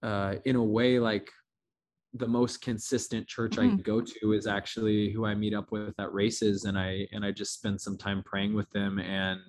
[0.03, 1.31] uh, in a way, like
[2.15, 3.77] the most consistent church mm-hmm.
[3.77, 7.25] I go to is actually who I meet up with at races, and I and
[7.25, 9.41] I just spend some time praying with them and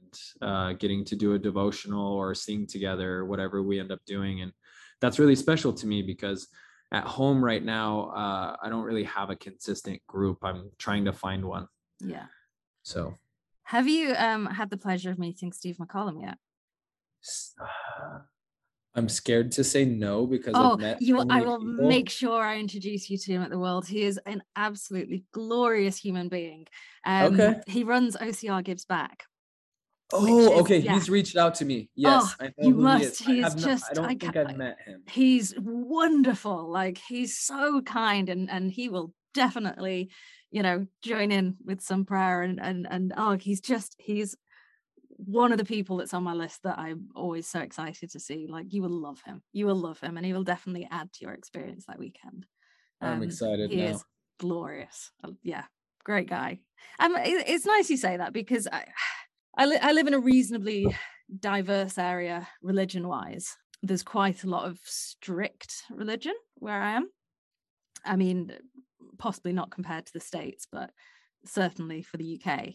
[0.42, 4.52] uh, getting to do a devotional or sing together, whatever we end up doing, and
[5.00, 6.48] that's really special to me because
[6.92, 10.40] at home right now uh, I don't really have a consistent group.
[10.44, 11.68] I'm trying to find one.
[12.00, 12.26] Yeah.
[12.84, 13.16] So.
[13.64, 16.38] Have you um, had the pleasure of meeting Steve McCollum yet?
[18.94, 21.20] I'm scared to say no because oh, you.
[21.20, 21.88] So I will people.
[21.88, 23.88] make sure I introduce you to him at the World.
[23.88, 26.68] He is an absolutely glorious human being.
[27.06, 27.62] Um, okay.
[27.68, 29.24] He runs OCR Gives Back.
[30.14, 30.78] Oh, is, okay.
[30.80, 30.96] Yeah.
[30.96, 31.90] He's reached out to me.
[31.96, 33.24] Yes, oh, you must.
[33.24, 33.86] He is, just.
[33.92, 35.04] I don't I think I've met him.
[35.10, 36.70] He's wonderful.
[36.70, 40.12] Like he's so kind, and and he will definitely,
[40.52, 44.36] you know, join in with some prayer and and and oh, he's just he's
[45.26, 48.48] one of the people that's on my list that I'm always so excited to see.
[48.50, 49.42] Like you will love him.
[49.54, 52.46] You will love him, and he will definitely add to your experience that weekend.
[53.02, 53.70] Um, I'm excited.
[53.70, 53.92] He now.
[53.92, 54.04] is
[54.40, 55.12] glorious.
[55.24, 55.64] Uh, yeah,
[56.04, 56.60] great guy.
[57.00, 58.86] Um, it's nice you say that because I,
[59.58, 60.88] I, li- I live in a reasonably
[61.40, 63.56] diverse area religion wise.
[63.84, 67.10] There's quite a lot of strict religion where I am.
[68.06, 68.52] I mean,
[69.18, 70.92] possibly not compared to the states, but
[71.46, 72.74] certainly for the UK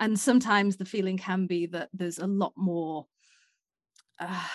[0.00, 3.06] and sometimes the feeling can be that there's a lot more
[4.18, 4.48] uh,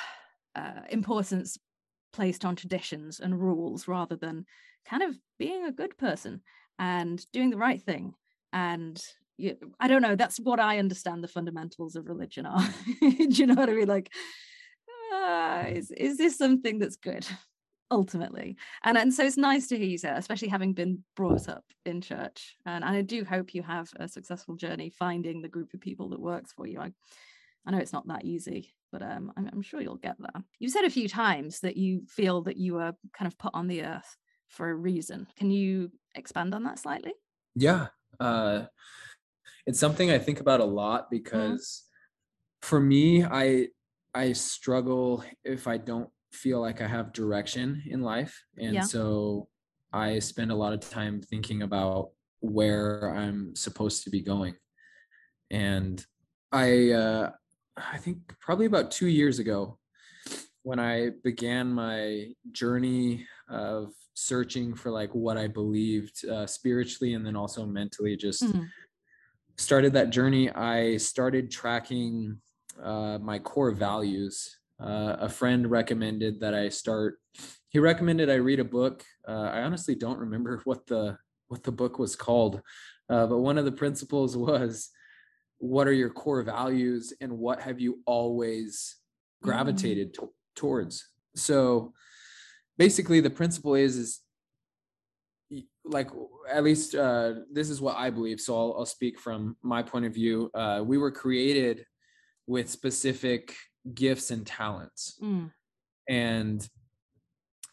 [0.56, 1.58] uh, importance
[2.14, 4.46] placed on traditions and rules rather than
[4.86, 6.42] kind of being a good person
[6.78, 8.14] and doing the right thing.
[8.52, 9.02] And
[9.40, 12.68] you, i don't know that's what i understand the fundamentals of religion are.
[13.00, 13.88] Do you know what i mean?
[13.88, 14.12] Like
[15.14, 17.26] uh, is, is this something that's good
[17.92, 18.58] ultimately.
[18.84, 21.64] And and so it's nice to hear you say that, especially having been brought up
[21.86, 22.56] in church.
[22.66, 26.10] And, and i do hope you have a successful journey finding the group of people
[26.10, 26.80] that works for you.
[26.80, 26.92] I
[27.66, 30.44] i know it's not that easy but um i'm, I'm sure you'll get there.
[30.60, 33.68] You've said a few times that you feel that you were kind of put on
[33.68, 34.18] the earth
[34.48, 35.28] for a reason.
[35.38, 37.14] Can you expand on that slightly?
[37.56, 37.88] Yeah
[38.20, 38.66] uh
[39.66, 41.16] it's something i think about a lot mm-hmm.
[41.16, 42.66] because mm.
[42.66, 43.68] for me i
[44.14, 48.44] i struggle if i don't feel like I have direction in life.
[48.58, 48.82] And yeah.
[48.82, 49.48] so
[49.92, 52.12] I spend a lot of time thinking about
[52.42, 54.56] where I'm supposed to be going.
[55.52, 56.06] And
[56.52, 57.32] I uh
[57.78, 59.80] I think probably about 2 years ago
[60.64, 67.26] when I began my journey of searching for like what I believed uh, spiritually and
[67.26, 68.68] then also mentally just Mhm.
[69.58, 70.50] started that journey.
[70.52, 72.42] I started tracking
[72.84, 74.59] uh, my core values.
[74.82, 77.20] Uh, a friend recommended that I start.
[77.70, 79.04] He recommended I read a book.
[79.28, 81.18] Uh, I honestly don't remember what the
[81.48, 82.62] what the book was called,
[83.10, 84.90] uh, but one of the principles was,
[85.58, 88.96] "What are your core values, and what have you always
[89.42, 91.94] gravitated to- towards?" So,
[92.78, 94.22] basically, the principle is is
[95.84, 96.10] like
[96.50, 98.40] at least uh, this is what I believe.
[98.40, 100.50] So I'll, I'll speak from my point of view.
[100.54, 101.86] Uh, we were created
[102.48, 103.56] with specific
[103.94, 105.52] gifts and talents, Mm.
[106.08, 106.68] and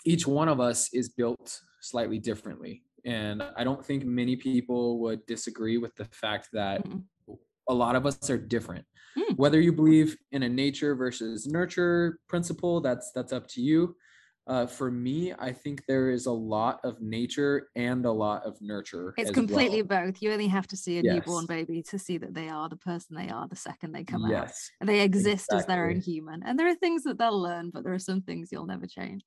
[0.04, 2.84] each one of us is built slightly differently.
[3.04, 7.04] And I don't think many people would disagree with the fact that Mm-mm.
[7.68, 8.84] a lot of us are different.
[9.18, 9.36] Mm.
[9.36, 13.96] Whether you believe in a nature versus nurture principle, that's that's up to you.
[14.46, 18.56] Uh, for me, I think there is a lot of nature and a lot of
[18.60, 19.12] nurture.
[19.16, 20.04] It's completely well.
[20.06, 20.22] both.
[20.22, 23.16] You only have to see a newborn baby to see that they are the person
[23.16, 24.30] they are the second they come out.
[24.30, 24.70] Yes.
[24.80, 26.44] And they exist as their own human.
[26.44, 29.24] And there are things that they'll learn, but there are some things you'll never change.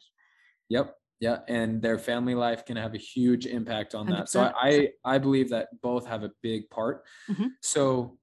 [0.69, 0.95] Yep.
[1.19, 1.39] Yeah.
[1.49, 4.29] And their family life can have a huge impact on that.
[4.29, 4.53] So 100%.
[4.55, 7.03] I, I believe that both have a big part.
[7.29, 7.49] Mhm.
[7.61, 8.17] So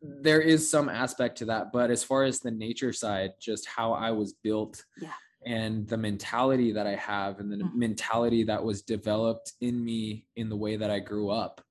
[0.00, 1.72] there is some aspect to that.
[1.72, 5.10] But as far as the nature side, just how I was built Yeah.
[5.44, 7.76] And the mentality that I have and the Mhm.
[7.76, 11.64] mentality that was developed in me in the way that I grew up,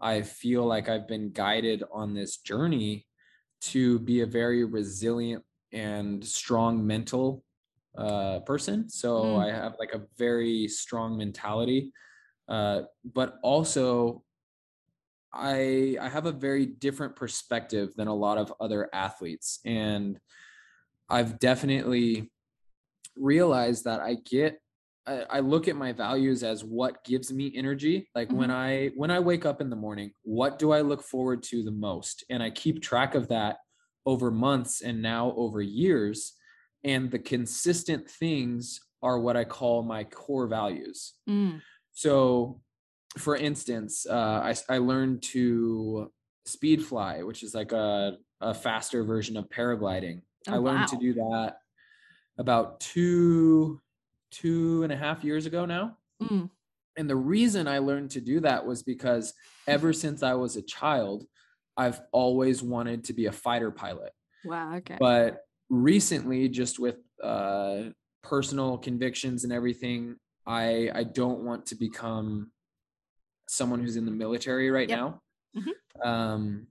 [0.00, 3.06] I feel like I've been guided on this journey
[3.62, 7.44] to be a very resilient and strong mental
[7.96, 8.88] uh, person.
[8.90, 9.40] So Mm.
[9.40, 11.92] I have like a very strong mentality,
[12.48, 14.24] uh, but also
[15.32, 20.18] I I have a very different perspective than a lot of other athletes, and
[21.08, 22.32] I've definitely
[23.16, 24.60] realized that I get
[25.06, 28.08] I, I look at my values as what gives me energy.
[28.14, 31.42] Like when I when I wake up in the morning, what do I look forward
[31.44, 32.24] to the most?
[32.28, 33.58] And I keep track of that
[34.04, 36.34] over months and now over years.
[36.84, 41.14] And the consistent things are what I call my core values.
[41.28, 41.60] Mm.
[41.92, 42.60] So,
[43.18, 46.12] for instance, uh, I, I learned to
[46.44, 50.22] speed fly, which is like a, a faster version of paragliding.
[50.48, 51.56] Oh, I learned to do that
[52.38, 53.80] about two
[54.30, 55.96] two and a half years ago now.
[56.22, 56.50] Mm.
[56.98, 59.32] And the reason I learned to do that was because
[59.66, 61.26] ever since I was a child,
[61.76, 64.12] I've always wanted to be a fighter pilot
[64.44, 64.74] Wow.
[64.76, 64.96] Okay.
[64.98, 67.84] but recently just with uh
[68.22, 70.16] personal convictions and everything
[70.46, 72.50] i i don't want to become
[73.48, 74.98] someone who's in the military right Yep.
[74.98, 75.20] now
[75.56, 75.72] Mhm.
[76.08, 76.66] um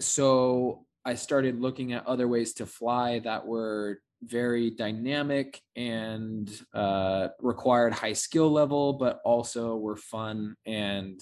[0.00, 7.28] so i started looking at other ways to fly that were very dynamic and uh
[7.40, 11.20] required high skill level but also were fun and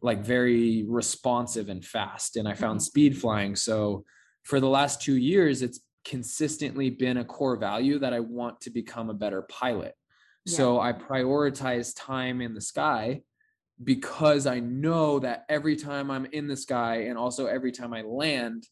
[0.00, 2.84] like very responsive and fast and i found Mhm.
[2.84, 4.04] speed flying so
[4.44, 8.70] for the last two years it's consistently been a core value that i want to
[8.70, 9.94] become a better pilot
[10.46, 10.54] Yeah.
[10.56, 13.22] so i prioritize time in the sky
[13.84, 18.00] because i know that every time i'm in the sky and also every time i
[18.00, 18.66] land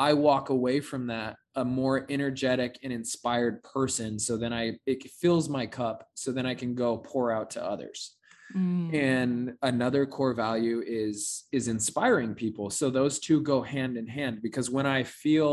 [0.00, 4.98] i walk away from that a more energetic and inspired person so then i it
[5.22, 8.16] fills my cup so then i can go pour out to others
[8.56, 8.92] Mm.
[8.92, 14.42] and another core value is is inspiring people so those two go hand in hand
[14.42, 15.52] because when i feel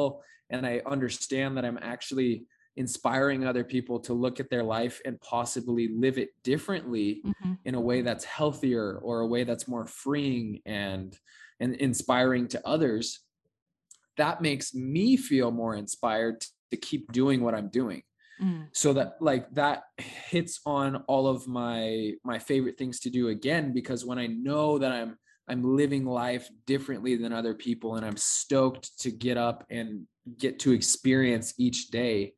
[0.49, 5.21] and i understand that i'm actually inspiring other people to look at their life and
[5.21, 7.57] possibly live it differently Mhm.
[7.65, 11.09] in a way that's healthier or a way that's more freeing and
[11.59, 13.05] and inspiring to others
[14.17, 18.01] that makes me feel more inspired to keep doing what i'm doing
[18.39, 18.67] Mm.
[18.71, 23.73] so that like that hits on all of my my favorite things to do again
[23.73, 28.15] because when i know that i'm i'm living life differently than other people and i'm
[28.15, 30.05] stoked to get up and
[30.37, 32.33] get to experience each day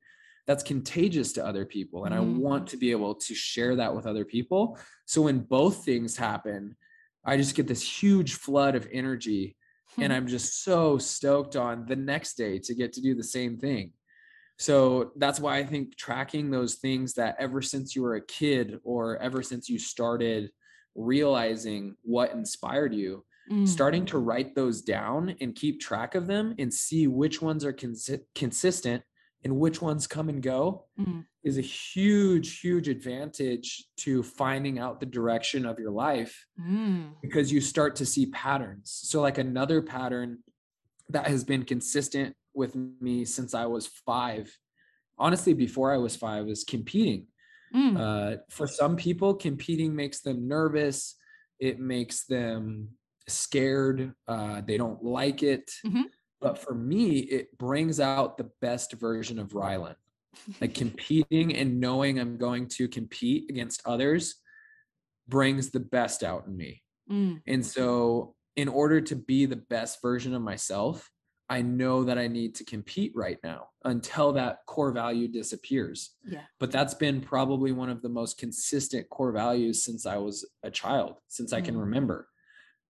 [0.47, 2.37] that's contagious to other people and i Mhm.
[2.37, 6.77] want to be able to share that with other people so when both things happen
[7.25, 9.57] i just get this huge flood of energy
[9.97, 13.57] and i'm just so stoked on the next day to get to do the same
[13.57, 13.91] thing
[14.61, 18.77] so that's why I think tracking those things that ever since you were a kid
[18.83, 20.51] or ever since you started
[20.95, 23.65] realizing what inspired you, Mm.
[23.65, 27.71] starting to write those down and keep track of them and see which ones are
[27.73, 29.01] consi- consistent
[29.45, 31.25] and which ones come and go Mm.
[31.43, 37.13] Is a huge, huge advantage to finding out the direction of your life Mm.
[37.21, 38.91] because you start to see patterns.
[38.91, 40.43] So, like another pattern
[41.09, 44.55] that has been consistent with me since I was five,
[45.17, 47.27] honestly, before I was five, is competing.
[47.73, 47.97] Mm.
[47.97, 51.15] Uh, for some people, competing makes them nervous.
[51.59, 52.89] It makes them
[53.27, 54.13] scared.
[54.27, 55.71] Uh, they don't like it.
[55.85, 56.03] Mm-hmm.
[56.41, 59.95] But for me, it brings out the best version of Rylan.
[60.61, 64.35] Like competing and knowing I'm going to compete against others
[65.27, 66.81] brings the best out in me.
[67.09, 67.41] Mm.
[67.47, 71.09] And so, in order to be the best version of myself,
[71.49, 76.11] I know that I need to compete right now until that core value disappears.
[76.23, 76.41] Yeah.
[76.59, 80.69] But that's been probably one of the most consistent core values since I was a
[80.69, 81.57] child, since mm.
[81.57, 81.81] I can mm.
[81.81, 82.27] remember.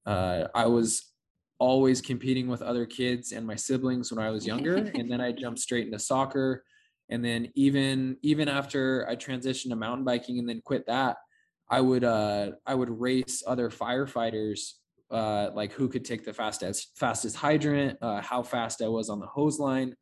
[0.05, 1.13] Uh, I was
[1.59, 5.31] always competing with other kids and my siblings when I was younger, and then I
[5.31, 6.63] jumped straight into soccer.
[7.09, 11.17] And then even even after I transitioned to mountain biking and then quit that,
[11.69, 14.73] I would uh, I would race other firefighters
[15.11, 19.19] uh, like who could take the fastest fastest hydrant, uh, how fast I was on
[19.19, 19.95] the hose line.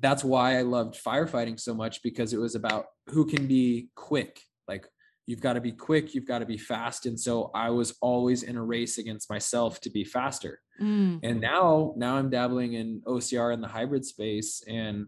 [0.00, 4.40] That's why I loved firefighting so much because it was about who can be quick.
[4.66, 4.86] Like
[5.26, 8.42] you've got to be quick, you've got to be fast, and so I was always
[8.42, 10.60] in a race against myself to be faster.
[10.80, 11.20] Mm.
[11.22, 15.06] And now, now I'm dabbling in OCR in the hybrid space, and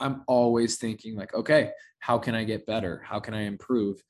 [0.00, 1.70] I'm always thinking like, okay,
[2.00, 3.02] how can I get better?
[3.06, 4.02] How can I improve?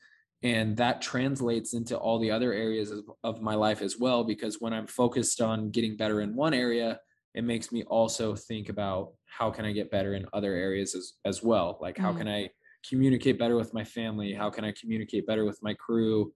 [0.45, 4.61] and that translates into all the other areas of, of, my life as well because
[4.61, 7.01] when i'm focused on getting better in one area
[7.35, 11.14] it makes me also think about how can i get better in other areas as,
[11.24, 12.18] as well like how mm.
[12.18, 12.49] can i
[12.89, 16.32] communicate better with my family how can i communicate better with my crew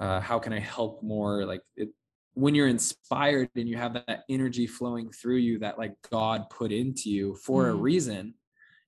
[0.00, 1.88] uh, how can i help more like it,
[2.34, 6.72] when you're inspired and you have that energy flowing through you that like god put
[6.72, 7.70] into you for mm.
[7.70, 8.34] a reason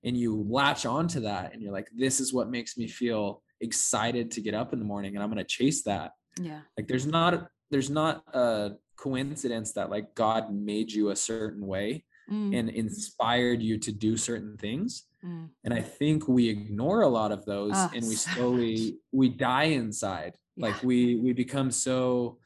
[0.03, 4.31] and you latch onto that and you're like this is what makes me feel excited
[4.31, 6.13] to get up in the morning and I'm going to chase that.
[6.39, 6.61] Yeah.
[6.77, 12.03] Like there's not there's not a coincidence that like God made you a certain way
[12.31, 12.57] mm.
[12.57, 15.05] and inspired you to do certain things.
[15.23, 15.49] Mm.
[15.63, 18.93] And I think we ignore a lot of those oh, and we slowly much.
[19.11, 20.37] we die inside.
[20.55, 20.67] Yeah.
[20.67, 22.37] Like we we become so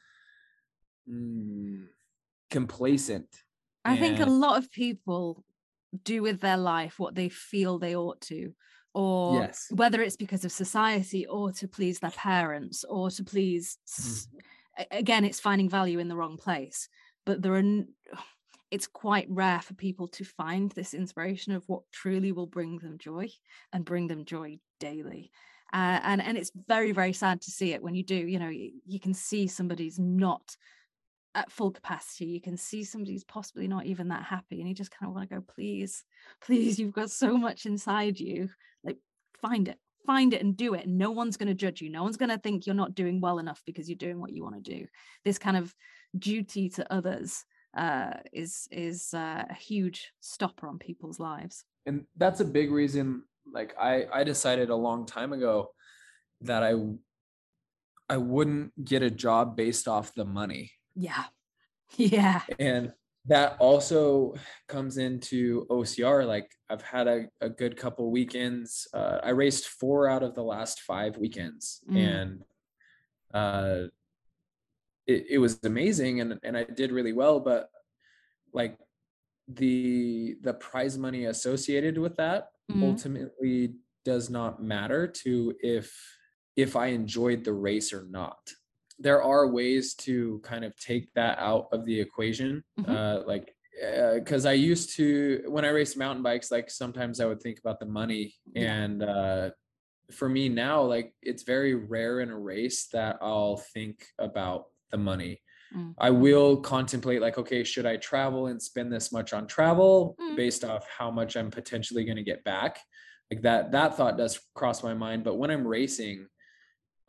[1.10, 1.86] mm,
[2.49, 3.28] complacent.
[3.86, 5.43] I and, think a lot of people
[6.04, 8.54] do with their life what they feel they ought to
[8.94, 9.68] or yes.
[9.72, 14.28] whether it's because of society or to please their parents or to please mm.
[14.91, 16.89] again it's finding value in the wrong place
[17.26, 17.64] but there are
[18.72, 22.98] it's quite rare for people to find this inspiration of what truly will bring them
[22.98, 23.28] joy
[23.72, 25.32] and bring them joy daily
[25.74, 28.50] uh, and and it's very very sad to see it when you do you know
[28.50, 30.56] you, you can see somebody's not
[31.36, 34.91] at full capacity you can see somebody's possibly not even that happy and you just
[34.91, 36.03] kind of want to go please
[36.41, 38.49] please you've got so much inside you.
[38.84, 38.97] Like
[39.41, 42.03] find it find it and do it and no one's going to judge you no
[42.03, 44.63] one's going to think you're not doing well enough because you're doing what you want
[44.63, 44.86] to do.
[45.23, 45.73] This kind of
[46.17, 47.43] duty to others
[47.75, 51.63] uh, is is uh, a huge stopper on people's lives.
[51.88, 55.71] And that's a big reason like i i decided a long time ago
[56.41, 56.73] that i
[58.09, 61.26] i wouldn't get a job based off the money yeah
[61.98, 62.94] yeah and
[63.26, 64.34] that also
[64.68, 66.26] comes into OCR.
[66.26, 68.88] Like I've had a, a good couple weekends.
[68.94, 71.98] Uh, I raced four out of the last five weekends, mm.
[71.98, 72.44] and
[73.34, 73.88] uh,
[75.08, 77.39] it, it was amazing, and and I did really well.
[77.39, 77.70] But
[78.54, 78.78] like
[79.48, 82.84] the the prize money associated with that mm.
[82.84, 85.98] ultimately does not matter to if
[86.58, 88.38] if I enjoyed the race or not
[89.00, 92.64] there are ways to kind of take that out of the equation.
[92.80, 92.91] Mm-hmm.
[92.91, 93.54] Uh, like,
[94.14, 97.60] because uh, I used to, when I raced mountain bikes, like sometimes I would think
[97.60, 98.36] about the money.
[98.54, 98.74] Yeah.
[98.74, 99.50] And uh,
[100.12, 104.98] for me now, like it's very rare in a race that I'll think about the
[104.98, 105.41] money.
[105.76, 105.96] Mm.
[105.98, 110.36] I will contemplate, like, okay, should I travel and spend this much on travel mm.
[110.36, 112.80] based off how much I'm potentially going to get back?
[113.32, 115.24] Like that, that thought does cross my mind.
[115.24, 116.28] But when I'm racing,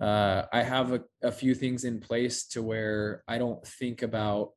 [0.01, 4.51] uh, I have a, a few things in place to where I don't think about,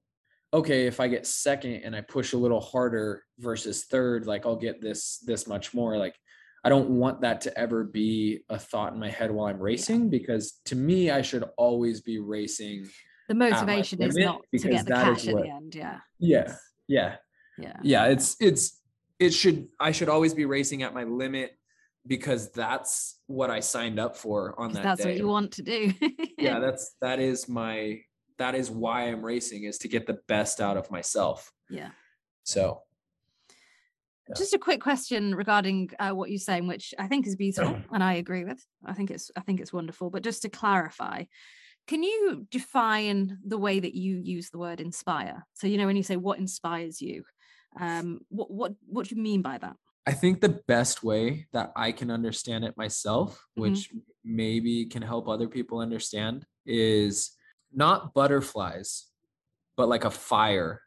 [0.53, 4.55] okay, if I get second and I push a little harder versus third, like I'll
[4.55, 5.97] get this this much more.
[5.97, 6.15] Like
[6.63, 10.09] I don't want that to ever be a thought in my head while I'm racing
[10.09, 12.87] because to me, I should always be racing.
[13.27, 15.75] The motivation is not to get the cash at what, the end.
[15.75, 15.99] Yeah.
[16.19, 16.55] Yeah.
[16.87, 17.15] Yeah.
[17.57, 17.77] Yeah.
[17.83, 18.05] Yeah.
[18.05, 18.81] It's it's
[19.19, 21.51] it should I should always be racing at my limit
[22.07, 25.09] because that's what I signed up for on that that's day.
[25.11, 25.93] what you want to do.
[26.37, 27.99] yeah, that's that is my
[28.37, 31.51] that is why I'm racing is to get the best out of myself.
[31.69, 31.89] Yeah.
[32.43, 32.81] So
[34.29, 34.35] yeah.
[34.37, 38.03] just a quick question regarding uh, what you're saying which i think is beautiful and
[38.03, 41.23] i agree with i think it's i think it's wonderful but just to clarify
[41.87, 45.95] can you define the way that you use the word inspire so you know when
[45.95, 47.23] you say what inspires you
[47.79, 49.75] um what what what do you mean by that
[50.07, 53.61] I think the best way that I can understand it myself, Mhm.
[53.61, 53.93] which
[54.23, 57.31] maybe can help other people understand, is
[57.73, 59.11] not butterflies,
[59.75, 60.81] but like a fire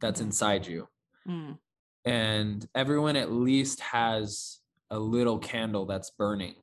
[0.00, 0.24] that's Mhm.
[0.24, 0.88] inside you.
[1.28, 1.58] Mm,
[2.06, 4.60] And everyone at least has
[4.90, 6.56] a little candle that's burning.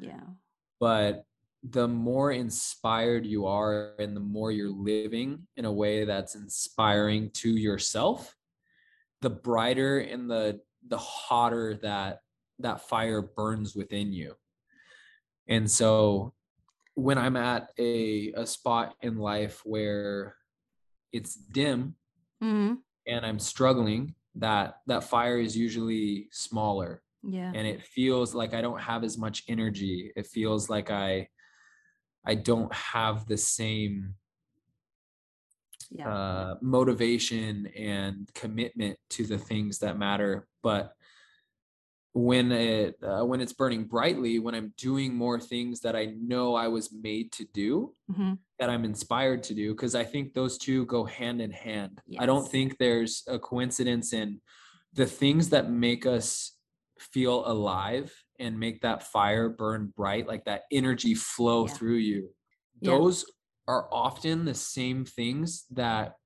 [0.00, 0.26] yeah.
[0.80, 1.26] But
[1.62, 7.30] the more inspired you are and the more you're living in a way that's inspiring
[7.42, 8.36] to yourself,
[9.20, 12.20] the brighter and the the hotter that
[12.58, 14.34] that fire burns within you.
[15.48, 16.34] And so
[16.94, 20.36] when I'm at a a spot in life where
[21.12, 21.96] it's dim
[22.42, 27.52] Mm, and I'm struggling, that that fire is usually smaller yeah.
[27.54, 30.12] and it feels like I don't have as much energy.
[30.16, 31.28] It feels like I
[32.24, 34.14] I don't have the same
[35.94, 36.08] Yeah.
[36.12, 40.46] uh, motivation and commitment to the things that matter.
[40.62, 40.94] But
[42.14, 46.54] when it uh, when it's burning brightly, when I'm doing more things that I know
[46.54, 48.38] I was made to do, Mhm.
[48.58, 52.00] that I'm inspired to do, because I think those two go hand in hand.
[52.18, 54.40] I don't think there's a coincidence in
[54.92, 56.52] the things that make us
[56.98, 61.72] feel alive and make that fire burn bright, like that energy flow Yeah.
[61.74, 62.34] through you.
[62.82, 63.24] Those
[63.68, 66.16] are often the same things that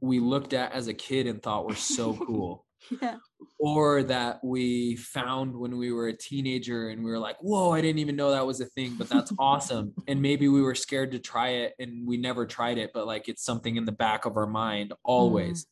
[0.00, 2.64] we looked at as a kid and thought were so cool
[3.02, 3.16] Yeah.
[3.58, 7.80] or that we found when we were a teenager and we were like, whoa, I
[7.80, 9.94] didn't even know that was a thing, but that's awesome.
[10.06, 13.28] And maybe we were scared to try it and we never tried it, but like
[13.28, 15.66] it's something in the back of our mind always.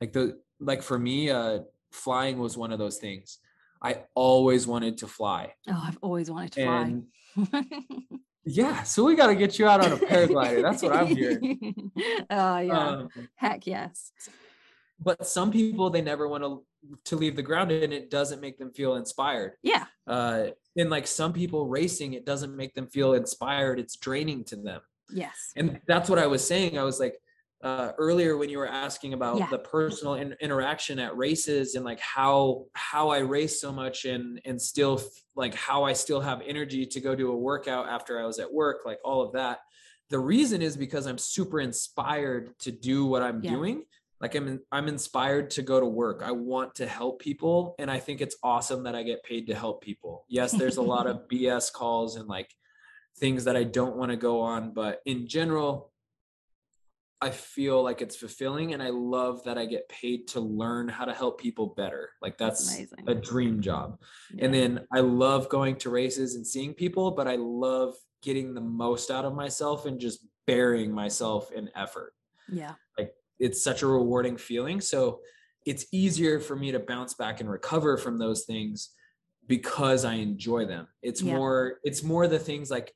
[0.00, 1.60] Like the like for me, uh
[1.90, 3.38] flying was one of those things.
[3.82, 5.54] I always wanted to fly.
[5.68, 7.06] Oh, I've always wanted to And
[7.36, 7.86] fly.
[8.44, 10.62] yeah, so we gotta get you out on a paraglider.
[10.62, 11.90] That's what I'm hearing.
[12.30, 12.88] oh yeah.
[12.88, 14.12] Um, Heck yes.
[15.00, 16.64] but some people they never want to
[17.04, 19.52] to leave the ground and it doesn't make them feel inspired.
[19.62, 19.84] Yeah.
[20.06, 24.56] uh and like some people racing it doesn't make them feel inspired it's draining to
[24.56, 24.80] them
[25.10, 25.52] Yes.
[25.54, 27.16] and that's what i was saying i was like
[27.62, 29.48] uh earlier when you were asking about Yeah.
[29.50, 34.40] the personal in- interaction at races and like how how i race so much and
[34.44, 35.04] and still f-
[35.36, 38.52] like how i still have energy to go do a workout after i was at
[38.52, 39.58] work like all of that
[40.10, 43.50] the reason is because i'm super inspired to do what i'm Yeah.
[43.52, 43.84] doing
[44.20, 47.98] like i'm i'm inspired to go to work i want to help people and i
[48.00, 51.28] think it's awesome that i get paid to help people yes there's a lot of
[51.32, 52.50] bs calls and like
[53.18, 55.91] things that i don't want to go on but in general
[57.22, 61.04] i feel like it's fulfilling and i love that i get paid to learn how
[61.04, 63.04] to help people better like That's amazing.
[63.06, 63.98] a dream job
[64.38, 68.60] and then I love going to races and seeing people, but I love getting the
[68.60, 72.12] most out of myself and just burying myself in effort.
[72.50, 72.74] yeah.
[72.98, 74.80] Like it's such a rewarding feeling.
[74.80, 75.20] So
[75.66, 78.90] it's easier for me to bounce back and recover from those things
[79.46, 80.86] because I enjoy them.
[81.02, 81.36] It's Yeah.
[81.36, 82.92] more, it's more the things like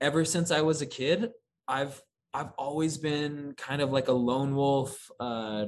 [0.00, 1.30] ever since I was a kid,
[1.66, 2.00] I've
[2.32, 5.10] I've always been kind of like a lone wolf.
[5.18, 5.66] Uh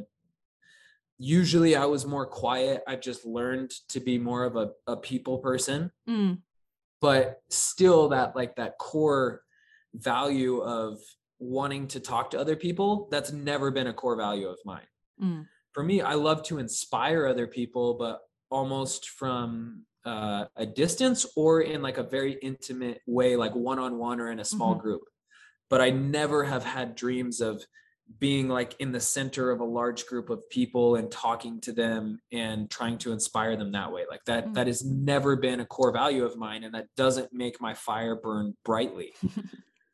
[1.19, 2.83] usually I was more quiet.
[2.87, 6.39] I've just learned to be more of a, a people person Mm,
[7.01, 9.43] but still that like that core
[9.95, 10.99] value of
[11.39, 14.87] wanting to talk to other people that's never been a core value of mine
[15.23, 21.25] mm, for me i love to inspire other people but almost from uh, a distance
[21.37, 24.81] or in like a very intimate way like one-on-one or in a small Mhm.
[24.81, 25.03] group
[25.73, 27.65] but i never have had dreams of
[28.19, 32.21] being like in the center of a large group of people and talking to them
[32.31, 34.03] and trying to inspire them that way.
[34.11, 34.55] Like that Mm.
[34.55, 38.15] that has never been a core value of mine and that doesn't make my fire
[38.17, 39.15] burn brightly.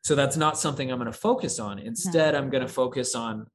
[0.01, 1.77] So that's not something i'm going to focus on.
[1.79, 3.45] Instead i'm going to focus on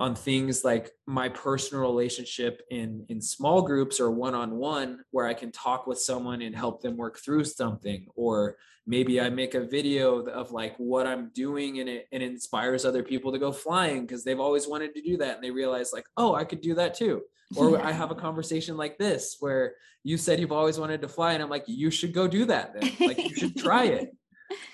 [0.00, 5.52] on things like my personal relationship in in small groups or one-on-one where i can
[5.52, 8.06] talk with someone and help them work through something.
[8.16, 8.56] Or
[8.86, 13.02] maybe i make a video of like what i'm doing and it, it inspires other
[13.02, 16.06] people to go flying because they've always wanted to do that and they realize like
[16.16, 17.20] oh i could do that too.
[17.54, 17.86] Or Yeah.
[17.90, 21.42] i have a conversation like this where you said you've always wanted to fly and
[21.42, 22.90] i'm like you should go do that then.
[23.06, 24.08] Like you should try it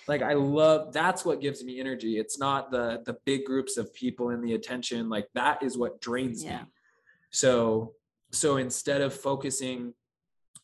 [0.09, 2.19] like i love that's what gives me energy.
[2.19, 5.09] It's not the the big groups of people and the attention.
[5.09, 6.59] Like that is what drains Yeah.
[6.62, 6.65] me
[7.31, 7.93] so
[8.32, 9.93] so instead of focusing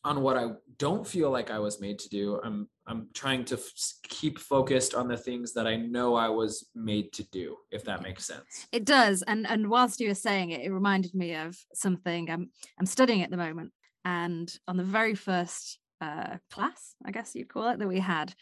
[0.03, 0.45] on what i
[0.77, 4.93] don't feel like i was made to do i'm i'm trying to f- keep focused
[4.95, 8.67] on the things that i know i was made to do if that makes sense.
[8.71, 12.29] It does, and and whilst you were saying it, it reminded me of something.
[12.29, 12.49] I'm
[12.79, 13.71] I'm studying at the moment,
[14.03, 18.33] and on the very first uh, class, I guess you'd call it, that we had,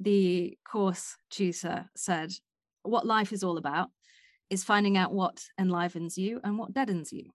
[0.00, 2.32] the course tutor said,
[2.82, 3.90] "What life is all about
[4.48, 7.30] is finding out what enlivens you and what deadens you,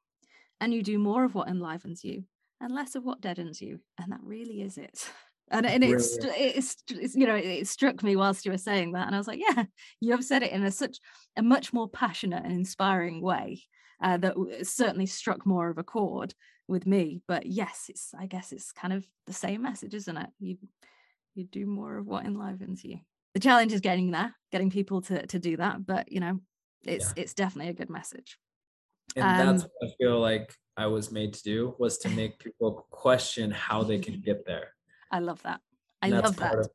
[0.59, 2.25] and you do more of what enlivens you,
[2.61, 3.79] and less of what deadens you.
[4.01, 5.09] And that really is it.
[5.51, 9.05] And, and it's, it's, it's, you know, it struck me whilst you were saying that.
[9.05, 9.65] And I was like, yeah,
[10.01, 10.97] you have said it in a such
[11.37, 13.61] a much more passionate and inspiring way
[14.01, 14.33] uh, that
[14.63, 16.33] certainly struck more of a chord
[16.67, 17.21] with me.
[17.27, 20.29] But yes, it's, I guess it's kind of the same message, isn't it?
[20.39, 20.57] You,
[21.35, 22.99] you do more of what enlivens you.
[23.33, 25.85] The challenge is getting there, getting people to, to do that.
[25.85, 26.39] But, you know,
[26.83, 27.23] it's, yeah.
[27.23, 28.37] it's definitely a good message.
[29.15, 32.39] And um, that's what I feel like I was made to do was to make
[32.39, 34.69] people question how they can get there.
[35.11, 35.61] I love that.
[36.01, 36.67] I love that.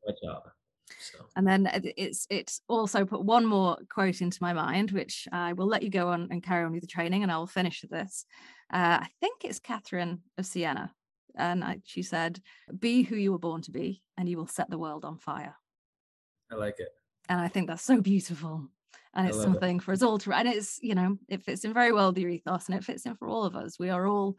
[0.99, 1.19] So.
[1.37, 5.67] And then it's it's also put one more quote into my mind, which I will
[5.67, 8.25] let you go on and carry on with the training, and I will finish this.
[8.73, 10.93] Uh, I think it's Catherine of Siena,
[11.37, 12.41] and I, she said,
[12.79, 15.57] "Be who you were born to be, and you will set the world on fire."
[16.51, 16.91] I like it,
[17.29, 18.69] and I think that's so beautiful.
[19.13, 19.83] And it's something it.
[19.83, 22.31] for us all to and it's you know it fits in very well with your
[22.31, 23.77] ethos and it fits in for all of us.
[23.79, 24.37] We are all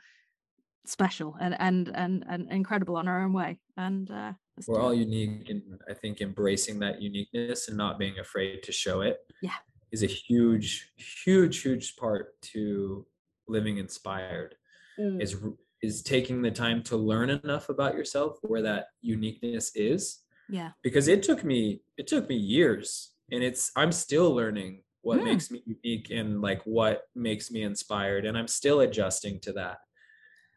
[0.85, 3.59] special and and and, and incredible on our own way.
[3.75, 4.33] And uh
[4.67, 9.01] we're all unique and i think embracing that uniqueness and not being afraid to show
[9.01, 9.55] it yeah.
[9.91, 13.05] is a huge huge huge part to
[13.47, 14.55] living inspired.
[14.99, 15.21] Mm.
[15.21, 15.37] is
[15.81, 20.19] is taking the time to learn enough about yourself where that uniqueness is.
[20.49, 20.71] Yeah.
[20.83, 25.25] Because it took me it took me years and it's i'm still learning what mm.
[25.25, 29.77] makes me unique and like what makes me inspired and i'm still adjusting to that.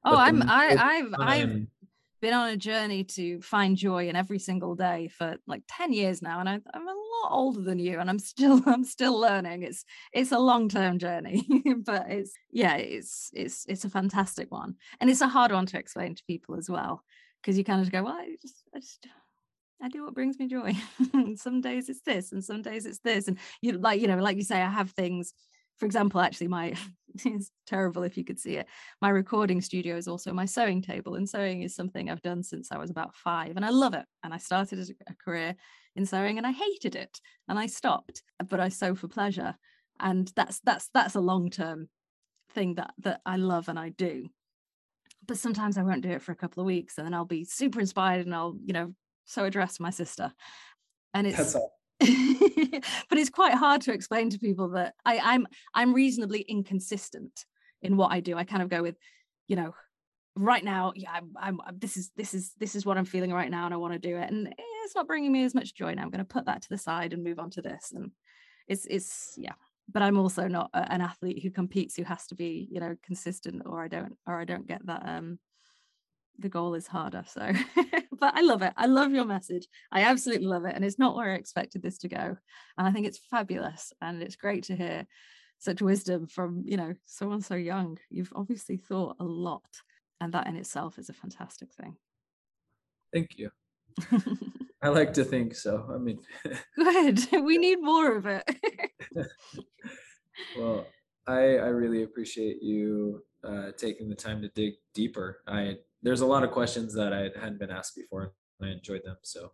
[0.04, 1.66] Oh i'm i i've i've
[2.24, 6.22] been on a journey to find joy in every single day for like 10 years
[6.22, 9.62] now and I, i'm a lot older than you and i'm still i'm still learning
[9.62, 11.46] it's it's a long-term journey
[11.84, 15.78] but it's yeah it's it's it's a fantastic one and it's a hard one to
[15.78, 17.02] explain to people as well
[17.42, 19.06] because you kind of go well i just i just
[19.82, 20.72] I do what brings me joy.
[21.36, 23.28] some days it's this, and some days it's this.
[23.28, 25.34] And you like, you know, like you say, I have things.
[25.78, 26.74] For example, actually, my
[27.24, 28.66] it's terrible if you could see it.
[29.00, 32.72] My recording studio is also my sewing table, and sewing is something I've done since
[32.72, 34.04] I was about five, and I love it.
[34.22, 35.54] And I started a career
[35.96, 38.22] in sewing, and I hated it, and I stopped.
[38.48, 39.54] But I sew for pleasure,
[40.00, 41.88] and that's that's that's a long term
[42.52, 44.28] thing that that I love and I do
[45.26, 47.44] but sometimes I won't do it for a couple of weeks and then I'll be
[47.44, 48.94] super inspired and I'll, you know,
[49.24, 50.32] sew a dress for my sister
[51.12, 51.56] and it's
[53.08, 57.44] but it's quite hard to explain to people that I, I'm I'm reasonably inconsistent
[57.82, 58.36] in what I do.
[58.36, 58.96] I kind of go with,
[59.46, 59.74] you know,
[60.36, 63.50] right now, yeah, I'm, I'm this is this is this is what I'm feeling right
[63.50, 64.52] now, and I want to do it, and
[64.84, 66.02] it's not bringing me as much joy now.
[66.02, 68.10] I'm going to put that to the side and move on to this, and
[68.68, 69.54] it's it's yeah.
[69.92, 73.62] But I'm also not an athlete who competes who has to be you know consistent,
[73.66, 75.38] or I don't or I don't get that um
[76.38, 77.24] the goal is harder.
[77.26, 77.52] So,
[78.18, 78.72] but I love it.
[78.76, 79.66] I love your message.
[79.92, 80.74] I absolutely love it.
[80.74, 82.36] And it's not where I expected this to go.
[82.78, 83.92] And I think it's fabulous.
[84.00, 85.06] And it's great to hear
[85.58, 87.98] such wisdom from, you know, someone so young.
[88.10, 89.64] You've obviously thought a lot.
[90.20, 91.96] And that in itself is a fantastic thing.
[93.12, 93.50] Thank you.
[94.82, 95.88] I like to think so.
[95.92, 96.18] I mean,
[96.76, 97.26] good.
[97.44, 98.44] We need more of it.
[100.58, 100.86] well,
[101.26, 105.40] I I really appreciate you uh, taking the time to dig deeper.
[105.46, 108.34] I there's a lot of questions that I hadn't been asked before.
[108.62, 109.16] I enjoyed them.
[109.22, 109.50] So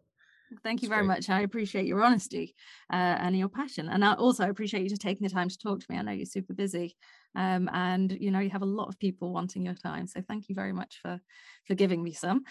[0.62, 1.31] thank you very much.
[1.31, 2.55] I appreciate your honesty
[2.93, 3.89] uh, and your passion.
[3.89, 5.97] And I also appreciate you just taking the time to talk to me.
[5.97, 6.97] I know you're super busy
[7.36, 10.06] um, and you know you have a lot of people wanting your time.
[10.06, 11.20] So thank you very much for
[11.66, 12.43] for giving me some.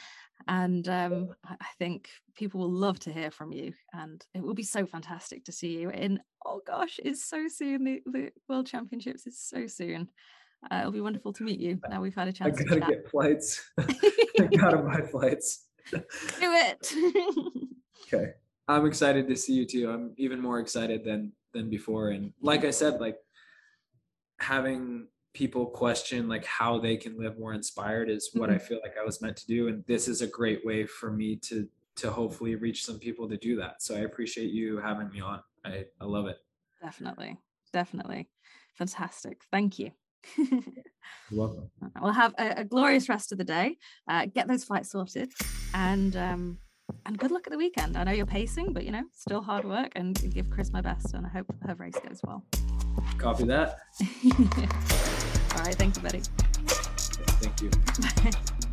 [0.48, 3.74] And um, I think people will love to hear from you.
[3.94, 7.84] And it will be so fantastic to see you in, oh gosh, it's so soon.
[7.84, 10.10] The, the World Championships is so soon.
[10.70, 11.80] Uh, it'll be wonderful to meet you.
[11.90, 12.60] Now we've had a chance.
[12.62, 13.70] I gotta get flights.
[13.78, 15.66] I gotta buy flights.
[15.92, 16.00] Do
[16.40, 16.94] it.
[18.14, 18.32] okay,
[18.68, 19.90] I'm excited to see you too.
[19.90, 22.10] I'm even more excited than than before.
[22.10, 23.18] And like I said, like
[24.40, 28.56] having people question like how they can live more inspired is what mm-hmm.
[28.56, 29.68] I feel like I was meant to do.
[29.68, 31.68] And this is a great way for me to
[31.98, 33.82] to hopefully reach some people to do that.
[33.82, 35.42] So I appreciate you having me on.
[35.66, 36.38] I, I love it.
[36.82, 37.38] Definitely.
[37.74, 38.30] Definitely.
[38.76, 39.42] Fantastic.
[39.52, 39.92] Thank you.
[40.38, 40.52] You're
[41.32, 41.70] welcome.
[42.02, 43.78] We'll have a, a, glorious rest of the day.
[44.08, 45.32] Uh, get those flights sorted,
[45.74, 46.58] and um,
[47.06, 47.98] and good luck at the weekend.
[47.98, 49.92] I know you're pacing, but you know, still hard work.
[49.96, 52.46] And give Kris my best, and I hope her race goes well.
[53.18, 53.80] Copy that.
[55.56, 55.76] All right.
[55.76, 56.22] Thank you, buddy.
[57.42, 57.72] Thank you.